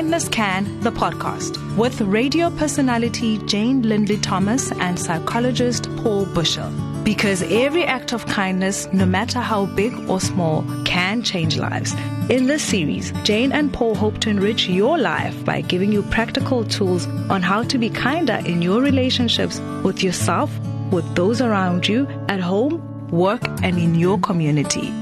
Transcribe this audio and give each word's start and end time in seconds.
Kindness 0.00 0.30
Can, 0.30 0.80
the 0.80 0.90
podcast, 0.90 1.76
with 1.76 2.00
radio 2.00 2.48
personality 2.48 3.36
Jane 3.44 3.82
Linley 3.82 4.16
Thomas 4.16 4.72
and 4.72 4.98
psychologist 4.98 5.94
Paul 5.98 6.24
Bushell. 6.24 6.72
Because 7.04 7.42
every 7.42 7.84
act 7.84 8.14
of 8.14 8.24
kindness, 8.24 8.88
no 8.94 9.04
matter 9.04 9.40
how 9.40 9.66
big 9.66 9.92
or 10.08 10.18
small, 10.18 10.64
can 10.86 11.22
change 11.22 11.58
lives. 11.58 11.92
In 12.30 12.46
this 12.46 12.62
series, 12.62 13.12
Jane 13.24 13.52
and 13.52 13.70
Paul 13.74 13.94
hope 13.94 14.20
to 14.20 14.30
enrich 14.30 14.66
your 14.70 14.96
life 14.96 15.44
by 15.44 15.60
giving 15.60 15.92
you 15.92 16.02
practical 16.04 16.64
tools 16.64 17.06
on 17.28 17.42
how 17.42 17.62
to 17.64 17.76
be 17.76 17.90
kinder 17.90 18.40
in 18.46 18.62
your 18.62 18.80
relationships 18.80 19.60
with 19.84 20.02
yourself, 20.02 20.50
with 20.90 21.14
those 21.14 21.42
around 21.42 21.86
you, 21.86 22.08
at 22.30 22.40
home, 22.40 22.80
work, 23.10 23.46
and 23.62 23.78
in 23.78 23.94
your 23.96 24.18
community. 24.20 24.94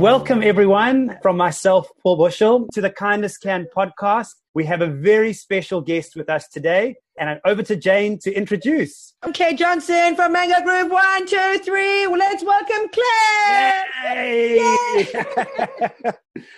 Welcome, 0.00 0.42
everyone, 0.42 1.18
from 1.20 1.36
myself, 1.36 1.90
Paul 2.02 2.16
Bushell, 2.16 2.68
to 2.72 2.80
the 2.80 2.88
Kindness 2.88 3.36
Can 3.36 3.66
podcast. 3.76 4.30
We 4.54 4.64
have 4.64 4.80
a 4.80 4.86
very 4.86 5.34
special 5.34 5.82
guest 5.82 6.16
with 6.16 6.30
us 6.30 6.48
today, 6.48 6.96
and 7.18 7.28
I'm 7.28 7.38
over 7.44 7.62
to 7.64 7.76
Jane 7.76 8.18
to 8.20 8.32
introduce. 8.32 9.12
Okay, 9.26 9.54
Johnston 9.54 10.16
from 10.16 10.32
Mango 10.32 10.64
Groove. 10.64 10.90
One, 10.90 11.26
two, 11.26 11.58
three. 11.58 12.06
Well, 12.06 12.18
let's 12.18 12.42
welcome 12.42 12.88
Claire. 12.88 13.84
Yay! 14.14 14.56
Yay! 14.56 15.04
Hello. 15.12 16.14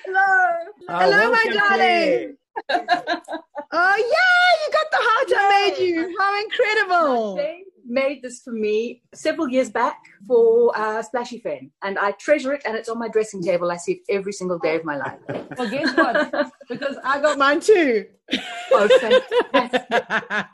Oh, 0.06 0.62
Hello, 0.88 1.32
my 1.32 1.46
darling. 1.52 2.36
oh, 2.70 3.96
yeah, 3.98 4.46
you 4.62 4.72
got 4.72 4.88
the 4.92 5.00
heart 5.00 5.32
I 5.36 5.70
made 5.70 5.84
you. 5.84 6.16
How 6.16 6.42
incredible. 6.44 7.34
Made 7.92 8.22
this 8.22 8.40
for 8.40 8.54
me 8.54 9.02
several 9.12 9.50
years 9.50 9.68
back 9.68 9.98
for 10.26 10.72
uh, 10.74 11.02
Splashy 11.02 11.40
Fen, 11.40 11.70
and 11.82 11.98
I 11.98 12.12
treasure 12.12 12.54
it, 12.54 12.62
and 12.64 12.74
it's 12.74 12.88
on 12.88 12.98
my 12.98 13.08
dressing 13.08 13.42
table. 13.42 13.70
I 13.70 13.76
see 13.76 13.92
it 13.92 13.98
every 14.08 14.32
single 14.32 14.58
day 14.58 14.76
of 14.76 14.84
my 14.84 14.96
life. 14.96 15.18
Well, 15.58 15.68
guess 15.68 15.94
what? 15.94 16.50
because 16.70 16.96
I 17.04 17.20
got 17.20 17.36
mine 17.36 17.60
too. 17.60 18.06
Oh, 18.74 18.88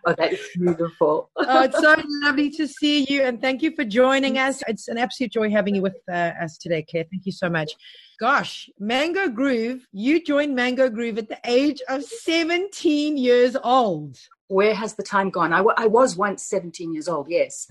oh 0.06 0.14
that 0.18 0.32
is 0.32 0.40
beautiful. 0.56 1.30
oh, 1.36 1.62
it's 1.62 1.78
so 1.78 1.94
lovely 2.24 2.50
to 2.50 2.66
see 2.66 3.06
you, 3.08 3.22
and 3.22 3.40
thank 3.40 3.62
you 3.62 3.70
for 3.76 3.84
joining 3.84 4.38
us. 4.38 4.60
It's 4.66 4.88
an 4.88 4.98
absolute 4.98 5.30
joy 5.30 5.48
having 5.48 5.76
you 5.76 5.82
with 5.82 5.96
uh, 6.10 6.32
us 6.42 6.58
today, 6.58 6.84
Claire. 6.90 7.04
Thank 7.08 7.24
you 7.24 7.30
so 7.30 7.48
much. 7.48 7.70
Gosh, 8.18 8.68
Mango 8.80 9.28
Groove, 9.28 9.86
you 9.92 10.24
joined 10.24 10.56
Mango 10.56 10.90
Groove 10.90 11.18
at 11.18 11.28
the 11.28 11.38
age 11.44 11.80
of 11.88 12.02
17 12.02 13.16
years 13.16 13.56
old. 13.62 14.18
Where 14.48 14.74
has 14.74 14.94
the 14.94 15.02
time 15.02 15.30
gone? 15.30 15.52
I, 15.52 15.58
w- 15.58 15.74
I 15.76 15.86
was 15.86 16.16
once 16.16 16.42
17 16.44 16.92
years 16.92 17.08
old, 17.08 17.28
yes. 17.28 17.68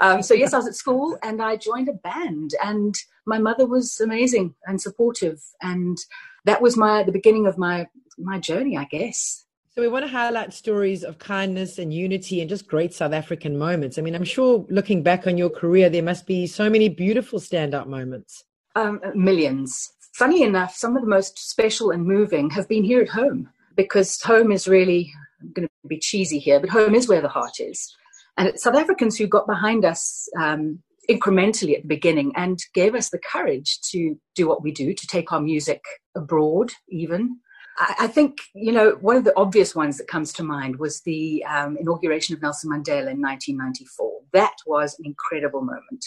Um, 0.00 0.22
so, 0.22 0.34
yes, 0.34 0.52
I 0.52 0.58
was 0.58 0.66
at 0.66 0.74
school 0.74 1.18
and 1.22 1.42
I 1.42 1.56
joined 1.56 1.88
a 1.88 1.92
band, 1.92 2.54
and 2.64 2.94
my 3.26 3.38
mother 3.38 3.66
was 3.66 4.00
amazing 4.00 4.54
and 4.66 4.80
supportive. 4.80 5.42
And 5.60 5.98
that 6.44 6.62
was 6.62 6.76
my 6.76 7.02
the 7.02 7.12
beginning 7.12 7.46
of 7.46 7.58
my 7.58 7.86
my 8.18 8.38
journey, 8.38 8.76
I 8.76 8.84
guess. 8.84 9.44
So 9.74 9.82
we 9.82 9.88
want 9.88 10.04
to 10.04 10.10
highlight 10.10 10.52
stories 10.52 11.04
of 11.04 11.18
kindness 11.18 11.78
and 11.78 11.94
unity 11.94 12.40
and 12.40 12.50
just 12.50 12.66
great 12.66 12.92
South 12.92 13.12
African 13.12 13.56
moments. 13.56 13.98
I 13.98 14.02
mean, 14.02 14.16
I'm 14.16 14.24
sure 14.24 14.66
looking 14.68 15.02
back 15.02 15.28
on 15.28 15.38
your 15.38 15.48
career, 15.48 15.88
there 15.88 16.02
must 16.02 16.26
be 16.26 16.46
so 16.48 16.68
many 16.68 16.88
beautiful 16.88 17.38
standout 17.38 17.86
moments. 17.86 18.44
Um, 18.74 19.00
millions. 19.14 19.92
Funny 20.12 20.42
enough, 20.42 20.74
some 20.74 20.96
of 20.96 21.02
the 21.02 21.08
most 21.08 21.38
special 21.38 21.92
and 21.92 22.04
moving 22.04 22.50
have 22.50 22.68
been 22.68 22.82
here 22.82 23.00
at 23.00 23.10
home 23.10 23.48
because 23.76 24.20
home 24.22 24.50
is 24.50 24.66
really, 24.66 25.12
I'm 25.40 25.52
going 25.52 25.68
to 25.68 25.88
be 25.88 25.98
cheesy 25.98 26.38
here, 26.38 26.60
but 26.60 26.70
home 26.70 26.94
is 26.94 27.08
where 27.08 27.20
the 27.20 27.28
heart 27.28 27.60
is. 27.60 27.94
And 28.36 28.48
it's 28.48 28.62
South 28.62 28.76
Africans 28.76 29.16
who 29.16 29.26
got 29.26 29.46
behind 29.46 29.84
us 29.84 30.28
um, 30.38 30.80
incrementally 31.10 31.74
at 31.74 31.82
the 31.82 31.88
beginning 31.88 32.32
and 32.36 32.58
gave 32.74 32.94
us 32.94 33.10
the 33.10 33.18
courage 33.18 33.80
to 33.90 34.16
do 34.34 34.48
what 34.48 34.62
we 34.62 34.72
do, 34.72 34.94
to 34.94 35.06
take 35.06 35.32
our 35.32 35.40
music 35.40 35.82
abroad, 36.14 36.72
even. 36.88 37.38
I, 37.78 37.94
I 38.00 38.06
think, 38.06 38.38
you 38.54 38.72
know, 38.72 38.96
one 39.00 39.16
of 39.16 39.24
the 39.24 39.36
obvious 39.36 39.74
ones 39.74 39.98
that 39.98 40.08
comes 40.08 40.32
to 40.34 40.42
mind 40.42 40.76
was 40.76 41.00
the 41.02 41.44
um, 41.44 41.76
inauguration 41.78 42.34
of 42.34 42.42
Nelson 42.42 42.70
Mandela 42.70 43.10
in 43.10 43.20
1994. 43.20 44.10
That 44.32 44.54
was 44.66 44.96
an 44.98 45.06
incredible 45.06 45.62
moment, 45.62 46.04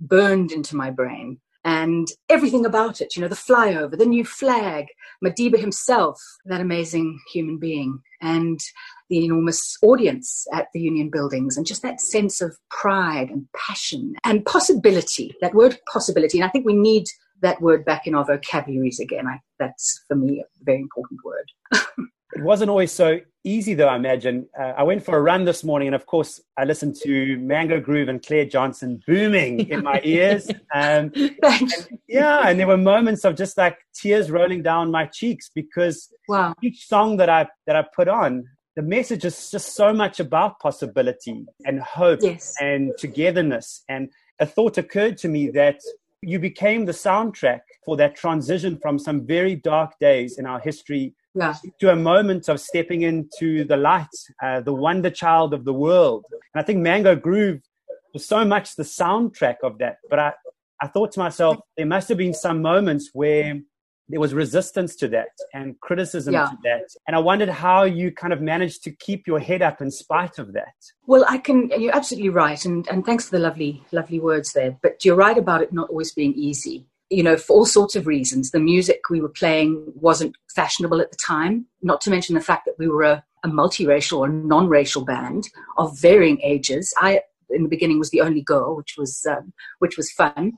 burned 0.00 0.52
into 0.52 0.76
my 0.76 0.90
brain 0.90 1.38
and 1.64 2.08
everything 2.28 2.64
about 2.64 3.00
it, 3.00 3.14
you 3.14 3.22
know, 3.22 3.28
the 3.28 3.34
flyover, 3.34 3.98
the 3.98 4.06
new 4.06 4.24
flag, 4.24 4.86
Madiba 5.24 5.58
himself, 5.58 6.18
that 6.46 6.60
amazing 6.60 7.20
human 7.32 7.58
being, 7.58 8.00
and 8.22 8.60
the 9.08 9.24
enormous 9.24 9.76
audience 9.82 10.46
at 10.52 10.68
the 10.72 10.80
union 10.80 11.10
buildings, 11.10 11.56
and 11.56 11.66
just 11.66 11.82
that 11.82 12.00
sense 12.00 12.40
of 12.40 12.56
pride 12.70 13.28
and 13.30 13.46
passion 13.54 14.14
and 14.24 14.44
possibility, 14.46 15.34
that 15.40 15.54
word 15.54 15.78
possibility. 15.92 16.38
And 16.38 16.44
I 16.44 16.50
think 16.50 16.64
we 16.64 16.74
need 16.74 17.06
that 17.42 17.60
word 17.60 17.84
back 17.84 18.06
in 18.06 18.14
our 18.14 18.24
vocabularies 18.24 19.00
again. 19.00 19.26
I, 19.26 19.40
that's, 19.58 20.02
for 20.08 20.14
me, 20.14 20.40
a 20.40 20.64
very 20.64 20.80
important 20.80 21.20
word. 21.24 21.50
It 22.32 22.42
wasn't 22.42 22.70
always 22.70 22.92
so 22.92 23.20
easy, 23.44 23.74
though, 23.74 23.88
I 23.88 23.96
imagine. 23.96 24.46
Uh, 24.58 24.72
I 24.76 24.82
went 24.82 25.04
for 25.04 25.16
a 25.16 25.20
run 25.20 25.44
this 25.44 25.64
morning, 25.64 25.88
and 25.88 25.94
of 25.94 26.06
course, 26.06 26.40
I 26.56 26.64
listened 26.64 26.96
to 27.02 27.36
Mango 27.38 27.80
Groove 27.80 28.08
and 28.08 28.24
Claire 28.24 28.44
Johnston 28.44 29.02
booming 29.06 29.68
in 29.68 29.82
my 29.82 30.00
ears. 30.04 30.48
Um, 30.74 31.12
and, 31.42 31.72
yeah, 32.06 32.48
and 32.48 32.58
there 32.60 32.66
were 32.66 32.76
moments 32.76 33.24
of 33.24 33.34
just 33.36 33.56
like 33.58 33.78
tears 33.94 34.30
rolling 34.30 34.62
down 34.62 34.90
my 34.90 35.06
cheeks 35.06 35.50
because 35.54 36.12
Wow. 36.28 36.54
each 36.62 36.86
song 36.86 37.16
that 37.16 37.28
I 37.28 37.48
that 37.66 37.74
I 37.74 37.84
put 37.94 38.06
on, 38.06 38.44
the 38.76 38.82
message 38.82 39.24
is 39.24 39.50
just 39.50 39.74
so 39.74 39.92
much 39.92 40.20
about 40.20 40.60
possibility 40.60 41.44
and 41.64 41.80
hope 41.80 42.20
Yes. 42.22 42.54
and 42.60 42.92
togetherness. 42.98 43.82
And 43.88 44.10
a 44.38 44.46
thought 44.46 44.78
occurred 44.78 45.18
to 45.18 45.28
me 45.28 45.50
that 45.50 45.80
you 46.22 46.38
became 46.38 46.84
the 46.84 46.92
soundtrack 46.92 47.60
for 47.84 47.96
that 47.96 48.14
transition 48.14 48.78
from 48.80 48.98
some 48.98 49.26
very 49.26 49.56
dark 49.56 49.98
days 49.98 50.38
in 50.38 50.46
our 50.46 50.60
history 50.60 51.14
Yeah. 51.34 51.54
to 51.80 51.92
a 51.92 51.96
moment 51.96 52.48
of 52.48 52.60
stepping 52.60 53.02
into 53.02 53.64
the 53.64 53.76
light, 53.76 54.08
uh, 54.42 54.60
the 54.60 54.72
wonder 54.72 55.10
child 55.10 55.54
of 55.54 55.64
the 55.64 55.72
world. 55.72 56.24
And 56.54 56.60
I 56.60 56.64
think 56.64 56.80
Mango 56.80 57.14
Groove 57.14 57.60
was 58.12 58.26
so 58.26 58.44
much 58.44 58.74
the 58.76 58.82
soundtrack 58.82 59.56
of 59.62 59.78
that. 59.78 59.98
But 60.08 60.18
I, 60.18 60.32
I 60.82 60.88
thought 60.88 61.12
to 61.12 61.20
myself, 61.20 61.58
there 61.76 61.86
must 61.86 62.08
have 62.08 62.18
been 62.18 62.34
some 62.34 62.60
moments 62.62 63.10
where 63.12 63.60
there 64.08 64.18
was 64.18 64.34
resistance 64.34 64.96
to 64.96 65.06
that 65.06 65.28
and 65.54 65.78
criticism 65.78 66.34
Yeah. 66.34 66.46
to 66.46 66.56
that. 66.64 66.88
And 67.06 67.14
I 67.14 67.20
wondered 67.20 67.48
how 67.48 67.84
you 67.84 68.10
kind 68.10 68.32
of 68.32 68.40
managed 68.40 68.82
to 68.84 68.90
keep 68.90 69.28
your 69.28 69.38
head 69.38 69.62
up 69.62 69.80
in 69.80 69.88
spite 69.92 70.40
of 70.40 70.52
that. 70.54 70.74
Well, 71.06 71.24
I 71.28 71.38
can. 71.38 71.70
You're 71.78 71.94
absolutely 71.94 72.30
right, 72.30 72.64
and 72.64 72.88
and 72.88 73.06
thanks 73.06 73.26
for 73.26 73.36
the 73.36 73.42
lovely, 73.42 73.84
lovely 73.92 74.18
words 74.18 74.52
there. 74.52 74.76
But 74.82 75.04
you're 75.04 75.14
right 75.14 75.38
about 75.38 75.62
it 75.62 75.72
not 75.72 75.90
always 75.90 76.10
being 76.12 76.34
easy. 76.34 76.86
You 77.10 77.22
know, 77.22 77.36
for 77.36 77.54
all 77.54 77.66
sorts 77.66 77.96
of 77.96 78.06
reasons. 78.06 78.50
The 78.50 78.60
music 78.60 79.00
we 79.10 79.20
were 79.20 79.28
playing 79.28 79.92
wasn't 79.94 80.36
fashionable 80.54 81.00
at 81.00 81.10
the 81.10 81.18
time. 81.24 81.66
Not 81.82 82.00
to 82.02 82.10
mention 82.10 82.34
the 82.34 82.40
fact 82.40 82.66
that 82.66 82.78
we 82.78 82.88
were 82.88 83.02
a, 83.02 83.24
a 83.44 83.48
multiracial 83.48 84.18
or 84.18 84.28
non-racial 84.28 85.04
band 85.04 85.48
of 85.76 85.98
varying 85.98 86.40
ages. 86.42 86.94
I, 86.98 87.20
in 87.50 87.64
the 87.64 87.68
beginning, 87.68 87.98
was 87.98 88.10
the 88.10 88.20
only 88.20 88.42
girl, 88.42 88.76
which 88.76 88.94
was 88.96 89.26
um, 89.28 89.52
which 89.80 89.96
was 89.96 90.12
fun, 90.12 90.52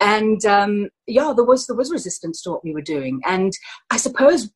and 0.00 0.44
um, 0.44 0.88
yeah, 1.06 1.32
there 1.34 1.44
was 1.44 1.66
there 1.66 1.76
was 1.76 1.92
resistance 1.92 2.42
to 2.42 2.50
what 2.50 2.64
we 2.64 2.74
were 2.74 2.82
doing. 2.82 3.20
And 3.24 3.52
I 3.90 3.96
suppose, 3.96 4.50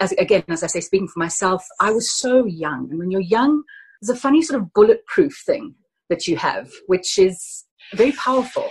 as 0.00 0.12
again, 0.12 0.44
as 0.48 0.62
I 0.62 0.68
say, 0.68 0.80
speaking 0.80 1.08
for 1.08 1.18
myself, 1.18 1.66
I 1.80 1.90
was 1.90 2.12
so 2.12 2.44
young, 2.46 2.88
and 2.90 2.98
when 3.00 3.10
you're 3.10 3.20
young 3.20 3.64
there's 4.02 4.16
a 4.16 4.20
funny 4.20 4.42
sort 4.42 4.60
of 4.60 4.72
bulletproof 4.72 5.42
thing 5.46 5.76
that 6.08 6.26
you 6.26 6.36
have, 6.36 6.70
which 6.86 7.18
is 7.18 7.64
very 7.94 8.12
powerful. 8.12 8.68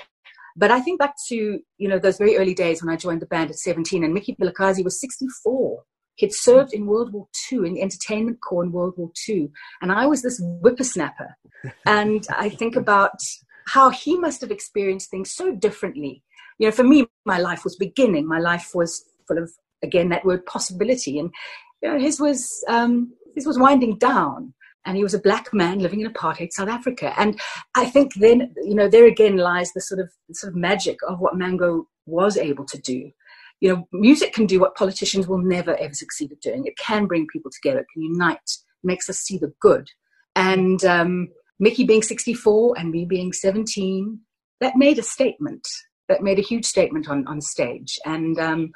But 0.56 0.72
I 0.72 0.81
think 0.81 1.00
back 1.00 1.16
to 1.28 1.35
you 1.35 1.88
know 1.88 2.00
those 2.00 2.17
very 2.17 2.38
early 2.38 2.53
days 2.53 2.84
when 2.84 2.94
I 2.94 2.97
joined 2.97 3.22
the 3.22 3.28
band 3.28 3.50
at 3.50 3.57
17, 3.57 4.03
and 4.03 4.13
Mickey 4.13 4.35
Vilakazi 4.35 4.84
was 4.84 5.00
64. 5.00 5.84
He'd 6.16 6.34
served 6.34 6.73
in 6.73 6.85
World 6.85 7.13
War 7.13 7.28
II 7.51 7.59
in 7.59 7.73
the 7.73 7.81
Entertainment 7.81 8.39
Corps 8.41 8.63
in 8.63 8.72
World 8.72 8.94
War 8.97 9.12
II, 9.28 9.50
and 9.81 9.91
I 9.91 10.06
was 10.06 10.22
this 10.22 10.41
whippersnapper. 10.62 11.38
and 11.85 12.25
I 12.38 12.50
think 12.50 12.75
about 12.75 13.19
how 13.67 13.89
he 13.89 14.17
must 14.17 14.41
have 14.41 14.51
experienced 14.51 15.09
things 15.09 15.31
so 15.31 15.56
differently. 15.56 16.23
You 16.57 16.68
know, 16.68 16.72
for 16.72 16.83
me, 16.83 17.07
my 17.25 17.39
life 17.39 17.63
was 17.63 17.75
beginning. 17.75 18.28
My 18.28 18.39
life 18.39 18.72
was 18.73 19.03
full 19.28 19.38
of 19.38 19.51
again 19.83 20.09
that 20.09 20.25
word 20.25 20.45
possibility, 20.45 21.18
and 21.19 21.31
you 21.81 21.89
know, 21.89 22.00
his 22.00 22.19
was 22.19 22.63
um, 22.68 23.13
his 23.36 23.47
was 23.47 23.57
winding 23.57 23.97
down 23.97 24.54
and 24.86 24.98
he 24.98 25.04
was 25.04 25.13
a 25.13 25.19
black 25.19 25.54
man 25.54 25.80
living 25.80 26.01
in 26.01 26.12
apartheid 26.12 26.51
South 26.51 26.69
Africa. 26.69 27.13
And 27.18 27.39
I 27.75 27.86
think 27.86 28.13
then, 28.16 28.54
you 28.63 28.75
know, 28.75 28.88
there 28.88 29.06
again 29.06 29.38
lies 29.38 29.72
the 29.74 29.81
sort 29.81 30.00
of 30.00 30.10
sort 30.33 30.54
of 30.54 30.57
magic 30.57 30.98
of 31.07 31.19
what 31.19 31.36
Mango 31.36 31.88
was 32.06 32.38
able 32.38 32.66
to 32.66 32.80
do. 32.80 33.12
You 33.60 33.75
know, 33.75 33.88
music 33.92 34.33
can 34.33 34.48
do 34.48 34.60
what 34.60 34.75
politicians 34.75 35.28
will 35.28 35.38
never 35.38 35.78
ever 35.78 35.94
succeed 35.94 36.31
at 36.31 36.42
doing. 36.42 36.66
It 36.66 36.78
can 36.78 37.06
bring 37.06 37.28
people 37.28 37.51
together, 37.51 37.81
it 37.81 37.88
can 37.94 38.04
unite, 38.04 38.51
makes 38.83 39.10
us 39.10 39.19
see 39.19 39.38
the 39.38 39.54
good. 39.62 39.88
And 40.36 40.83
um, 40.83 41.30
Mickey 41.60 41.83
being 41.83 42.01
64 42.01 42.75
and 42.80 42.89
me 42.89 43.06
being 43.06 43.33
17, 43.33 44.19
that 44.62 44.78
made 44.78 44.98
a 44.98 45.04
statement. 45.04 45.68
That 46.10 46.24
made 46.24 46.39
a 46.39 46.44
huge 46.44 46.66
statement 46.66 47.07
on, 47.07 47.25
on 47.28 47.39
stage. 47.39 47.98
And 48.04 48.38
um, 48.39 48.72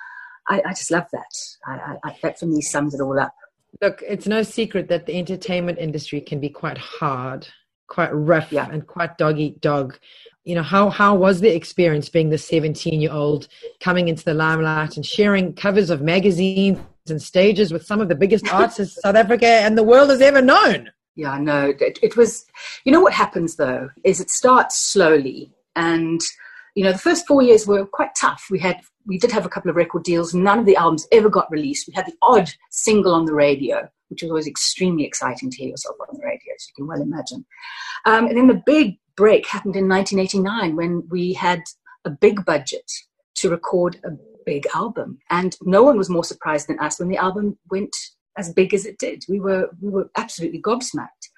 I, 0.48 0.62
I 0.66 0.70
just 0.70 0.92
love 0.92 1.08
that. 1.12 1.32
I, 1.66 1.96
I, 2.04 2.18
that 2.22 2.40
for 2.40 2.46
me 2.46 2.62
sums 2.62 2.94
it 2.94 3.02
all 3.02 3.20
up. 3.20 3.34
Look, 3.82 4.04
it's 4.08 4.28
no 4.28 4.44
secret 4.44 4.88
that 4.90 5.06
the 5.06 5.18
entertainment 5.18 5.80
industry 5.80 6.22
can 6.22 6.40
be 6.40 6.50
quite 6.50 6.78
hard, 6.78 7.48
quite 7.88 8.12
rough, 8.14 8.52
Yeah. 8.52 8.68
and 8.72 8.86
quite 8.88 9.18
dog 9.18 9.40
eat 9.40 9.62
dog. 9.62 9.98
You 10.44 10.56
know, 10.56 10.64
how, 10.64 10.90
how 10.90 11.16
was 11.16 11.42
the 11.42 11.54
experience 11.54 12.08
being 12.08 12.30
the 12.30 12.38
17 12.38 13.02
year 13.02 13.12
old 13.12 13.48
coming 13.80 14.08
into 14.08 14.24
the 14.24 14.34
limelight 14.34 14.96
and 14.96 15.06
sharing 15.06 15.54
covers 15.54 15.90
of 15.90 16.02
magazines 16.02 16.80
and 17.10 17.22
stages 17.22 17.74
with 17.74 17.86
some 17.86 18.02
of 18.02 18.10
the 18.10 18.16
biggest 18.16 18.48
artists 18.54 19.02
South 19.02 19.16
Africa 19.16 19.48
and 19.48 19.78
the 19.78 19.84
world 19.84 20.10
has 20.10 20.22
ever 20.22 20.42
known. 20.42 20.92
Yeah, 21.16 21.38
no, 21.38 21.74
it, 21.80 21.98
it 22.04 22.18
was, 22.18 22.46
you 22.84 22.92
know 22.92 23.00
what 23.00 23.14
happens 23.14 23.56
though, 23.56 23.90
is 24.04 24.20
it 24.20 24.30
starts 24.30 24.78
slowly. 24.78 25.52
And, 25.76 26.22
you 26.76 26.84
know, 26.84 26.92
the 26.92 26.98
first 26.98 27.26
four 27.26 27.42
years 27.42 27.66
were 27.66 27.86
quite 27.86 28.05
tough. 28.20 28.46
We 28.50 28.60
had, 28.60 28.82
we 29.06 29.18
did 29.18 29.32
have 29.32 29.46
a 29.46 29.50
couple 29.50 29.70
of 29.70 29.76
record 29.76 30.04
deals. 30.04 30.34
None 30.34 30.60
of 30.60 30.66
the 30.66 30.76
albums 30.76 31.08
ever 31.12 31.30
got 31.30 31.52
released. 31.52 31.88
We 31.88 31.94
had 31.94 32.06
the 32.06 32.16
odd 32.22 32.50
single 32.72 33.14
on 33.14 33.26
the 33.26 33.34
radio, 33.34 33.88
which 34.10 34.22
was 34.22 34.32
always 34.32 34.48
extremely 34.48 35.04
exciting 35.06 35.50
to 35.52 35.58
hear 35.58 35.70
yourself 35.70 35.98
on 36.00 36.18
the 36.18 36.26
radio, 36.26 36.54
as 36.56 36.68
you 36.68 36.74
can 36.76 36.88
well 36.88 37.02
imagine. 37.02 37.46
Um, 38.06 38.28
and 38.28 38.38
then 38.38 38.48
the 38.48 38.62
big 38.66 38.98
break 39.16 39.48
happened 39.48 39.76
in 39.76 39.88
1989 39.88 40.76
when 40.76 41.08
we 41.10 41.34
had 41.34 41.62
a 42.04 42.10
big 42.10 42.46
budget 42.46 42.90
to 43.36 43.50
record 43.50 44.00
a 44.04 44.12
big 44.46 44.68
album. 44.74 45.20
And 45.30 45.56
no 45.62 45.84
one 45.84 45.98
was 45.98 46.10
more 46.10 46.24
surprised 46.24 46.68
than 46.68 46.80
us 46.80 47.00
when 47.00 47.10
the 47.10 47.18
album 47.18 47.58
went 47.70 47.96
as 48.38 48.54
big 48.54 48.74
as 48.74 48.86
it 48.86 48.98
did. 48.98 49.24
We 49.28 49.40
were 49.40 49.70
we 49.82 49.90
were 49.90 50.10
absolutely 50.18 50.62
gobsmacked, 50.62 51.30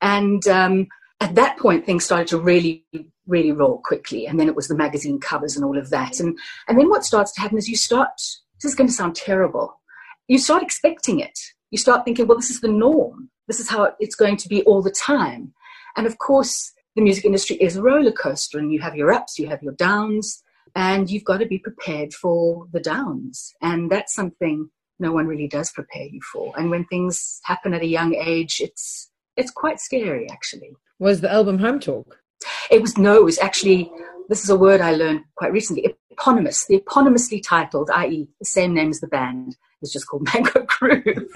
and 0.00 0.46
um, 0.48 0.86
at 1.20 1.34
that 1.34 1.58
point 1.58 1.86
things 1.86 2.04
started 2.04 2.28
to 2.28 2.38
really 2.38 2.84
really 3.32 3.50
roll 3.50 3.80
quickly. 3.82 4.26
And 4.26 4.38
then 4.38 4.48
it 4.48 4.54
was 4.54 4.68
the 4.68 4.76
magazine 4.76 5.18
covers 5.18 5.56
and 5.56 5.64
all 5.64 5.78
of 5.78 5.90
that. 5.90 6.20
And 6.20 6.38
and 6.68 6.78
then 6.78 6.88
what 6.88 7.04
starts 7.04 7.32
to 7.32 7.40
happen 7.40 7.58
is 7.58 7.68
you 7.68 7.76
start. 7.76 8.16
This 8.60 8.70
is 8.70 8.74
going 8.76 8.88
to 8.88 8.94
sound 8.94 9.16
terrible. 9.16 9.80
You 10.28 10.38
start 10.38 10.62
expecting 10.62 11.18
it. 11.18 11.38
You 11.72 11.78
start 11.78 12.04
thinking, 12.04 12.26
well, 12.26 12.38
this 12.38 12.50
is 12.50 12.60
the 12.60 12.68
norm. 12.68 13.30
This 13.48 13.58
is 13.58 13.68
how 13.68 13.94
it's 13.98 14.14
going 14.14 14.36
to 14.36 14.48
be 14.48 14.62
all 14.62 14.82
the 14.82 14.98
time. 15.12 15.52
And 15.96 16.06
of 16.06 16.18
course, 16.18 16.72
the 16.94 17.02
music 17.02 17.24
industry 17.24 17.56
is 17.56 17.76
a 17.76 17.82
roller 17.82 18.12
coaster, 18.12 18.58
and 18.58 18.72
you 18.72 18.80
have 18.80 18.94
your 18.94 19.10
ups, 19.12 19.38
you 19.38 19.48
have 19.48 19.62
your 19.62 19.72
downs, 19.72 20.42
and 20.74 21.10
you've 21.10 21.24
got 21.24 21.38
to 21.38 21.46
be 21.46 21.58
prepared 21.58 22.12
for 22.14 22.66
the 22.72 22.80
downs. 22.80 23.52
And 23.60 23.90
that's 23.90 24.14
something 24.14 24.70
no 24.98 25.12
one 25.12 25.26
really 25.26 25.48
does 25.48 25.72
prepare 25.72 26.06
you 26.06 26.20
for. 26.32 26.52
And 26.56 26.70
when 26.70 26.84
things 26.86 27.40
happen 27.44 27.74
at 27.74 27.82
a 27.82 27.86
young 27.86 28.14
age, 28.14 28.60
it's 28.60 29.10
it's 29.36 29.50
quite 29.50 29.80
scary 29.80 30.26
actually. 30.30 30.72
Was 30.98 31.20
the 31.20 31.32
album 31.32 31.58
Home 31.58 31.80
Talk? 31.80 32.21
It 32.70 32.80
was 32.80 32.98
no, 32.98 33.16
it 33.16 33.24
was 33.24 33.38
actually 33.38 33.90
this 34.28 34.44
is 34.44 34.50
a 34.50 34.56
word 34.56 34.80
I 34.80 34.94
learned 34.94 35.24
quite 35.34 35.52
recently. 35.52 35.94
Eponymous, 36.10 36.66
the 36.66 36.78
eponymously 36.78 37.42
titled, 37.42 37.90
i.e., 37.90 38.28
the 38.38 38.44
same 38.44 38.74
name 38.74 38.90
as 38.90 39.00
the 39.00 39.06
band, 39.08 39.56
is 39.82 39.92
just 39.92 40.06
called 40.06 40.26
Mango 40.34 40.64
Groove. 40.66 41.28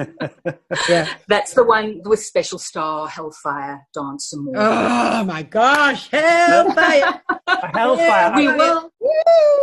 yeah, 0.89 1.09
that's 1.29 1.55
the 1.55 1.65
one 1.65 2.01
with 2.05 2.21
Special 2.21 2.59
Star, 2.59 3.09
Hellfire, 3.09 3.87
Dance 3.95 4.31
Sum 4.31 4.45
More. 4.45 4.55
Oh 4.57 5.25
my 5.25 5.43
gosh, 5.43 6.09
Hellfire! 6.11 7.21
Hellfire! 7.75 8.37
We 8.37 8.49
will, 8.49 8.91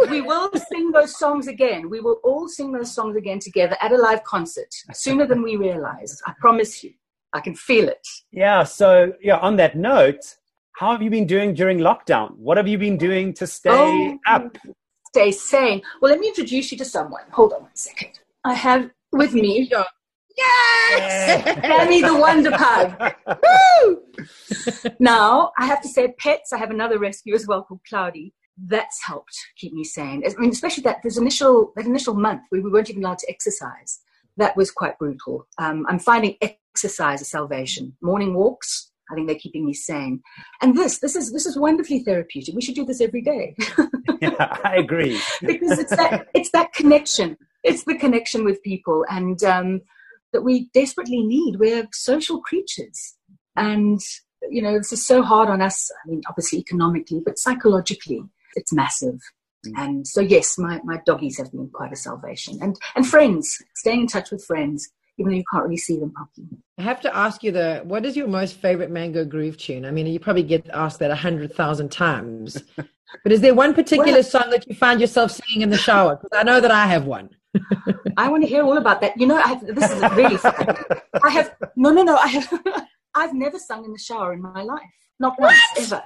we 0.10 0.22
will 0.22 0.52
sing 0.72 0.92
those 0.92 1.18
songs 1.18 1.48
again. 1.48 1.90
We 1.90 2.00
will 2.02 2.20
all 2.24 2.48
sing 2.48 2.72
those 2.72 2.94
songs 2.94 3.16
again 3.16 3.40
together 3.40 3.78
at 3.82 3.92
a 3.92 3.98
live 3.98 4.24
concert 4.24 4.74
sooner 4.94 5.26
than 5.26 5.42
we 5.42 5.56
realize. 5.56 6.22
I 6.28 6.34
promise 6.40 6.84
you. 6.84 6.94
I 7.36 7.40
can 7.40 7.56
feel 7.56 7.90
it. 7.90 8.08
Yeah. 8.32 8.64
So, 8.64 9.14
yeah. 9.20 9.38
On 9.38 9.56
that 9.56 9.76
note, 9.76 10.36
how 10.76 10.92
have 10.92 11.02
you 11.02 11.10
been 11.10 11.28
doing 11.28 11.54
during 11.54 11.80
lockdown? 11.80 12.36
What 12.38 12.58
have 12.58 12.68
you 12.68 12.78
been 12.78 12.98
doing 12.98 13.34
to 13.36 13.48
stay 13.48 13.70
oh, 13.70 14.20
up? 14.26 14.58
Stay 15.08 15.32
sane. 15.32 15.82
Well, 16.02 16.12
let 16.12 16.20
me 16.20 16.28
introduce 16.28 16.72
you 16.72 16.78
to 16.80 16.86
someone. 16.86 17.24
Hold 17.32 17.54
on 17.54 17.62
one 17.64 17.76
second. 17.76 18.20
I 18.44 18.54
have 18.56 18.90
with 19.12 19.34
me. 19.34 19.72
Yes! 20.36 21.58
Annie 21.64 22.02
the 22.02 22.16
Wonder 22.16 22.52
Pug. 22.52 23.14
now, 25.00 25.52
I 25.60 25.68
have 25.68 25.82
to 25.84 25.88
say, 25.88 26.14
pets, 26.18 26.52
I 26.52 26.58
have 26.58 26.72
another 26.72 26.98
rescue 26.98 27.36
as 27.36 27.46
well 27.48 27.64
called 27.64 27.82
Cloudy. 27.88 28.34
That's 28.58 29.04
helped 29.04 29.36
keep 29.58 29.74
me 29.74 29.84
sane. 29.84 30.24
I 30.26 30.40
mean, 30.40 30.52
especially 30.52 30.84
that 30.84 30.98
this 31.04 31.18
initial 31.18 31.72
that 31.76 31.86
initial 31.86 32.14
month 32.14 32.42
where 32.50 32.62
we 32.62 32.70
weren't 32.70 32.90
even 32.90 33.04
allowed 33.04 33.20
to 33.20 33.30
exercise. 33.30 34.00
That 34.38 34.58
was 34.58 34.72
quite 34.72 34.98
brutal. 34.98 35.48
Um, 35.60 35.86
I'm 35.88 36.00
finding 36.00 36.36
exercise 36.42 37.22
a 37.22 37.26
salvation. 37.26 37.96
Morning 38.02 38.34
walks, 38.34 38.92
I 39.14 39.16
think 39.16 39.28
they're 39.28 39.38
keeping 39.38 39.66
me 39.66 39.74
sane. 39.74 40.22
And 40.62 40.76
this, 40.76 41.00
this 41.00 41.16
is 41.16 41.32
this 41.32 41.46
is 41.46 41.58
wonderfully 41.58 42.04
therapeutic. 42.04 42.56
We 42.56 42.62
should 42.62 42.76
do 42.76 42.86
this 42.86 43.02
every 43.02 43.22
day. 43.22 43.56
yeah, 44.22 44.58
I 44.64 44.78
agree. 44.78 45.20
because 45.42 45.80
it's 45.80 45.96
that 45.96 46.28
it's 46.34 46.52
that 46.52 46.74
connection. 46.74 47.38
It's 47.64 47.84
the 47.86 47.96
connection 47.96 48.44
with 48.44 48.64
people, 48.64 49.06
and 49.10 49.42
um, 49.44 49.82
that 50.34 50.42
we 50.42 50.70
desperately 50.74 51.24
need. 51.24 51.58
We're 51.58 51.88
social 51.94 52.42
creatures, 52.42 53.16
and 53.56 54.00
you 54.50 54.62
know 54.62 54.78
this 54.78 54.92
is 54.92 55.06
so 55.06 55.22
hard 55.22 55.50
on 55.50 55.62
us. 55.62 55.90
I 56.04 56.10
mean, 56.10 56.22
obviously 56.28 56.60
economically, 56.60 57.22
but 57.24 57.40
psychologically, 57.40 58.24
it's 58.56 58.74
massive. 58.74 59.20
Mm. 59.66 59.72
And 59.78 60.08
so, 60.08 60.20
yes, 60.20 60.58
my, 60.58 60.82
my 60.84 61.00
doggies 61.06 61.38
have 61.38 61.52
been 61.52 61.70
quite 61.70 61.94
a 61.94 61.96
salvation, 61.96 62.58
and 62.62 62.76
and 62.96 63.08
friends, 63.08 63.64
staying 63.76 64.02
in 64.02 64.08
touch 64.08 64.32
with 64.32 64.44
friends 64.44 64.90
even 65.18 65.32
though 65.32 65.38
you 65.38 65.44
can't 65.52 65.64
really 65.64 65.78
see 65.78 66.00
them 66.00 66.12
properly. 66.12 66.48
I 66.78 66.82
have 66.82 67.02
to 67.02 67.16
ask 67.16 67.44
you 67.44 67.52
the 67.52 67.82
what 67.84 68.06
is 68.06 68.16
your 68.16 68.28
most 68.28 68.56
favorite 68.56 68.90
Mango 68.90 69.24
Groove 69.26 69.58
tune? 69.58 69.86
I 69.86 69.92
mean, 69.92 70.08
you 70.08 70.20
probably 70.20 70.44
get 70.44 70.70
asked 70.74 71.00
that 71.00 71.12
a 71.12 71.16
hundred 71.16 71.54
thousand 71.54 71.92
times, 71.92 72.64
but 72.76 73.32
is 73.32 73.42
there 73.42 73.54
one 73.54 73.74
particular 73.74 74.14
well, 74.14 74.24
song 74.24 74.50
that 74.50 74.68
you 74.68 74.76
find 74.76 75.00
yourself 75.00 75.32
singing 75.32 75.62
in 75.62 75.70
the 75.70 75.78
shower? 75.78 76.16
Because 76.16 76.38
I 76.38 76.44
know 76.44 76.60
that 76.60 76.72
I 76.72 76.88
have 76.88 77.06
one. 77.06 77.30
I 78.18 78.30
want 78.30 78.44
to 78.44 78.50
hear 78.50 78.64
all 78.64 78.78
about 78.78 79.02
that. 79.02 79.20
You 79.20 79.28
know, 79.28 79.38
I 79.38 79.48
have, 79.48 79.62
this 79.66 79.92
is 79.92 80.02
really 80.14 80.38
fun. 80.38 80.76
I 81.24 81.30
have 81.30 81.56
no, 81.76 81.92
no, 81.92 82.04
no. 82.04 82.16
I 82.16 82.28
have. 82.28 82.64
I've 83.16 83.34
never 83.36 83.60
sung 83.60 83.86
in 83.86 83.92
the 83.92 84.00
shower 84.00 84.34
in 84.34 84.42
my 84.42 84.64
life, 84.64 84.82
not 85.20 85.40
once 85.40 85.60
ever. 85.78 86.02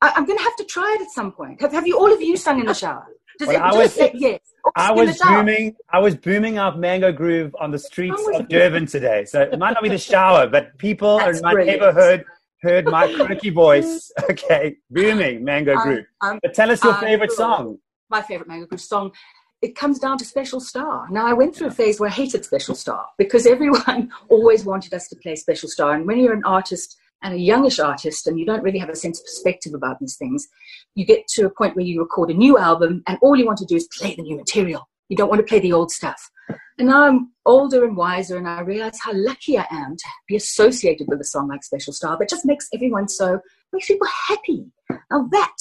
I, 0.00 0.12
am 0.16 0.24
going 0.24 0.38
to 0.38 0.44
have 0.44 0.54
to 0.56 0.64
try 0.64 0.96
it 0.98 1.02
at 1.02 1.10
some 1.10 1.32
point. 1.32 1.60
Have, 1.60 1.72
have 1.72 1.86
you 1.86 1.98
all 1.98 2.12
of 2.12 2.22
you 2.22 2.36
sung 2.36 2.60
in 2.60 2.66
the 2.66 2.74
shower? 2.74 3.06
Does 3.38 3.48
well, 3.48 3.56
it, 3.56 3.60
I 3.60 3.74
was, 3.74 3.98
yes. 4.14 4.40
I 4.76 4.92
was 4.92 5.18
booming. 5.18 5.76
I 5.90 5.98
was 5.98 6.14
booming 6.14 6.58
up 6.58 6.76
Mango 6.76 7.12
Groove 7.12 7.54
on 7.60 7.70
the 7.70 7.78
streets 7.78 8.22
of 8.34 8.48
Durban 8.48 8.86
today. 8.86 9.24
So 9.24 9.42
it 9.42 9.58
might 9.58 9.74
not 9.74 9.82
be 9.82 9.88
the 9.88 9.98
shower, 9.98 10.46
but 10.46 10.76
people 10.78 11.18
in 11.18 11.40
my 11.42 11.52
brilliant. 11.52 11.80
neighborhood 11.80 12.24
heard 12.62 12.86
my 12.86 13.12
croaky 13.12 13.50
voice. 13.50 14.10
Okay, 14.30 14.76
booming 14.90 15.44
Mango 15.44 15.76
Groove. 15.76 16.06
Um, 16.22 16.38
but 16.42 16.54
tell 16.54 16.70
us 16.70 16.82
your 16.82 16.94
favorite 16.94 17.32
song. 17.32 17.78
My 18.08 18.22
favorite 18.22 18.48
Mango 18.48 18.66
Groove 18.66 18.80
song. 18.80 19.12
It 19.60 19.76
comes 19.76 19.98
down 19.98 20.18
to 20.18 20.24
Special 20.24 20.60
Star. 20.60 21.06
Now, 21.10 21.26
I 21.26 21.32
went 21.32 21.56
through 21.56 21.68
a 21.68 21.70
phase 21.70 21.98
where 21.98 22.08
I 22.08 22.12
hated 22.12 22.44
Special 22.44 22.74
Star 22.74 23.06
because 23.16 23.46
everyone 23.46 24.10
always 24.28 24.64
wanted 24.64 24.92
us 24.94 25.08
to 25.08 25.16
play 25.16 25.36
Special 25.36 25.68
Star. 25.68 25.92
And 25.94 26.06
when 26.06 26.18
you're 26.18 26.34
an 26.34 26.44
artist 26.44 26.96
and 27.24 27.34
a 27.34 27.38
youngish 27.38 27.80
artist 27.80 28.26
and 28.26 28.38
you 28.38 28.44
don't 28.44 28.62
really 28.62 28.78
have 28.78 28.90
a 28.90 28.94
sense 28.94 29.18
of 29.18 29.24
perspective 29.24 29.72
about 29.74 29.98
these 29.98 30.16
things, 30.16 30.46
you 30.94 31.04
get 31.04 31.26
to 31.28 31.46
a 31.46 31.50
point 31.50 31.74
where 31.74 31.84
you 31.84 32.00
record 32.00 32.30
a 32.30 32.34
new 32.34 32.58
album 32.58 33.02
and 33.06 33.18
all 33.22 33.34
you 33.34 33.46
want 33.46 33.58
to 33.58 33.64
do 33.64 33.74
is 33.74 33.88
play 33.88 34.14
the 34.14 34.22
new 34.22 34.36
material. 34.36 34.88
You 35.08 35.16
don't 35.16 35.30
want 35.30 35.40
to 35.40 35.46
play 35.46 35.58
the 35.58 35.72
old 35.72 35.90
stuff. 35.90 36.30
And 36.78 36.88
now 36.88 37.02
I'm 37.04 37.32
older 37.46 37.84
and 37.84 37.96
wiser 37.96 38.36
and 38.36 38.46
I 38.46 38.60
realize 38.60 38.98
how 39.00 39.12
lucky 39.14 39.58
I 39.58 39.66
am 39.70 39.96
to 39.96 40.04
be 40.28 40.36
associated 40.36 41.08
with 41.08 41.20
a 41.20 41.24
song 41.24 41.48
like 41.48 41.64
Special 41.64 41.92
Star 41.92 42.18
that 42.18 42.28
just 42.28 42.44
makes 42.44 42.68
everyone 42.74 43.08
so, 43.08 43.40
makes 43.72 43.86
people 43.86 44.08
happy. 44.28 44.66
Now 45.10 45.26
that, 45.32 45.56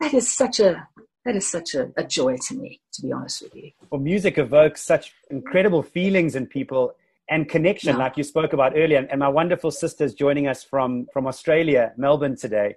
that 0.00 0.14
is 0.14 0.34
such 0.34 0.60
a, 0.60 0.88
that 1.26 1.36
is 1.36 1.48
such 1.48 1.74
a, 1.74 1.90
a 1.96 2.04
joy 2.04 2.36
to 2.48 2.54
me, 2.54 2.80
to 2.94 3.02
be 3.02 3.12
honest 3.12 3.42
with 3.42 3.54
you. 3.54 3.70
Well, 3.90 4.00
music 4.00 4.38
evokes 4.38 4.80
such 4.80 5.12
incredible 5.30 5.82
feelings 5.82 6.36
in 6.36 6.46
people 6.46 6.94
and 7.32 7.48
connection, 7.48 7.94
yeah. 7.94 7.96
like 7.96 8.18
you 8.18 8.24
spoke 8.24 8.52
about 8.52 8.74
earlier. 8.76 9.06
And 9.10 9.18
my 9.18 9.28
wonderful 9.28 9.70
sister's 9.70 10.12
joining 10.12 10.48
us 10.48 10.62
from, 10.62 11.06
from 11.14 11.26
Australia, 11.26 11.92
Melbourne 11.96 12.36
today. 12.36 12.74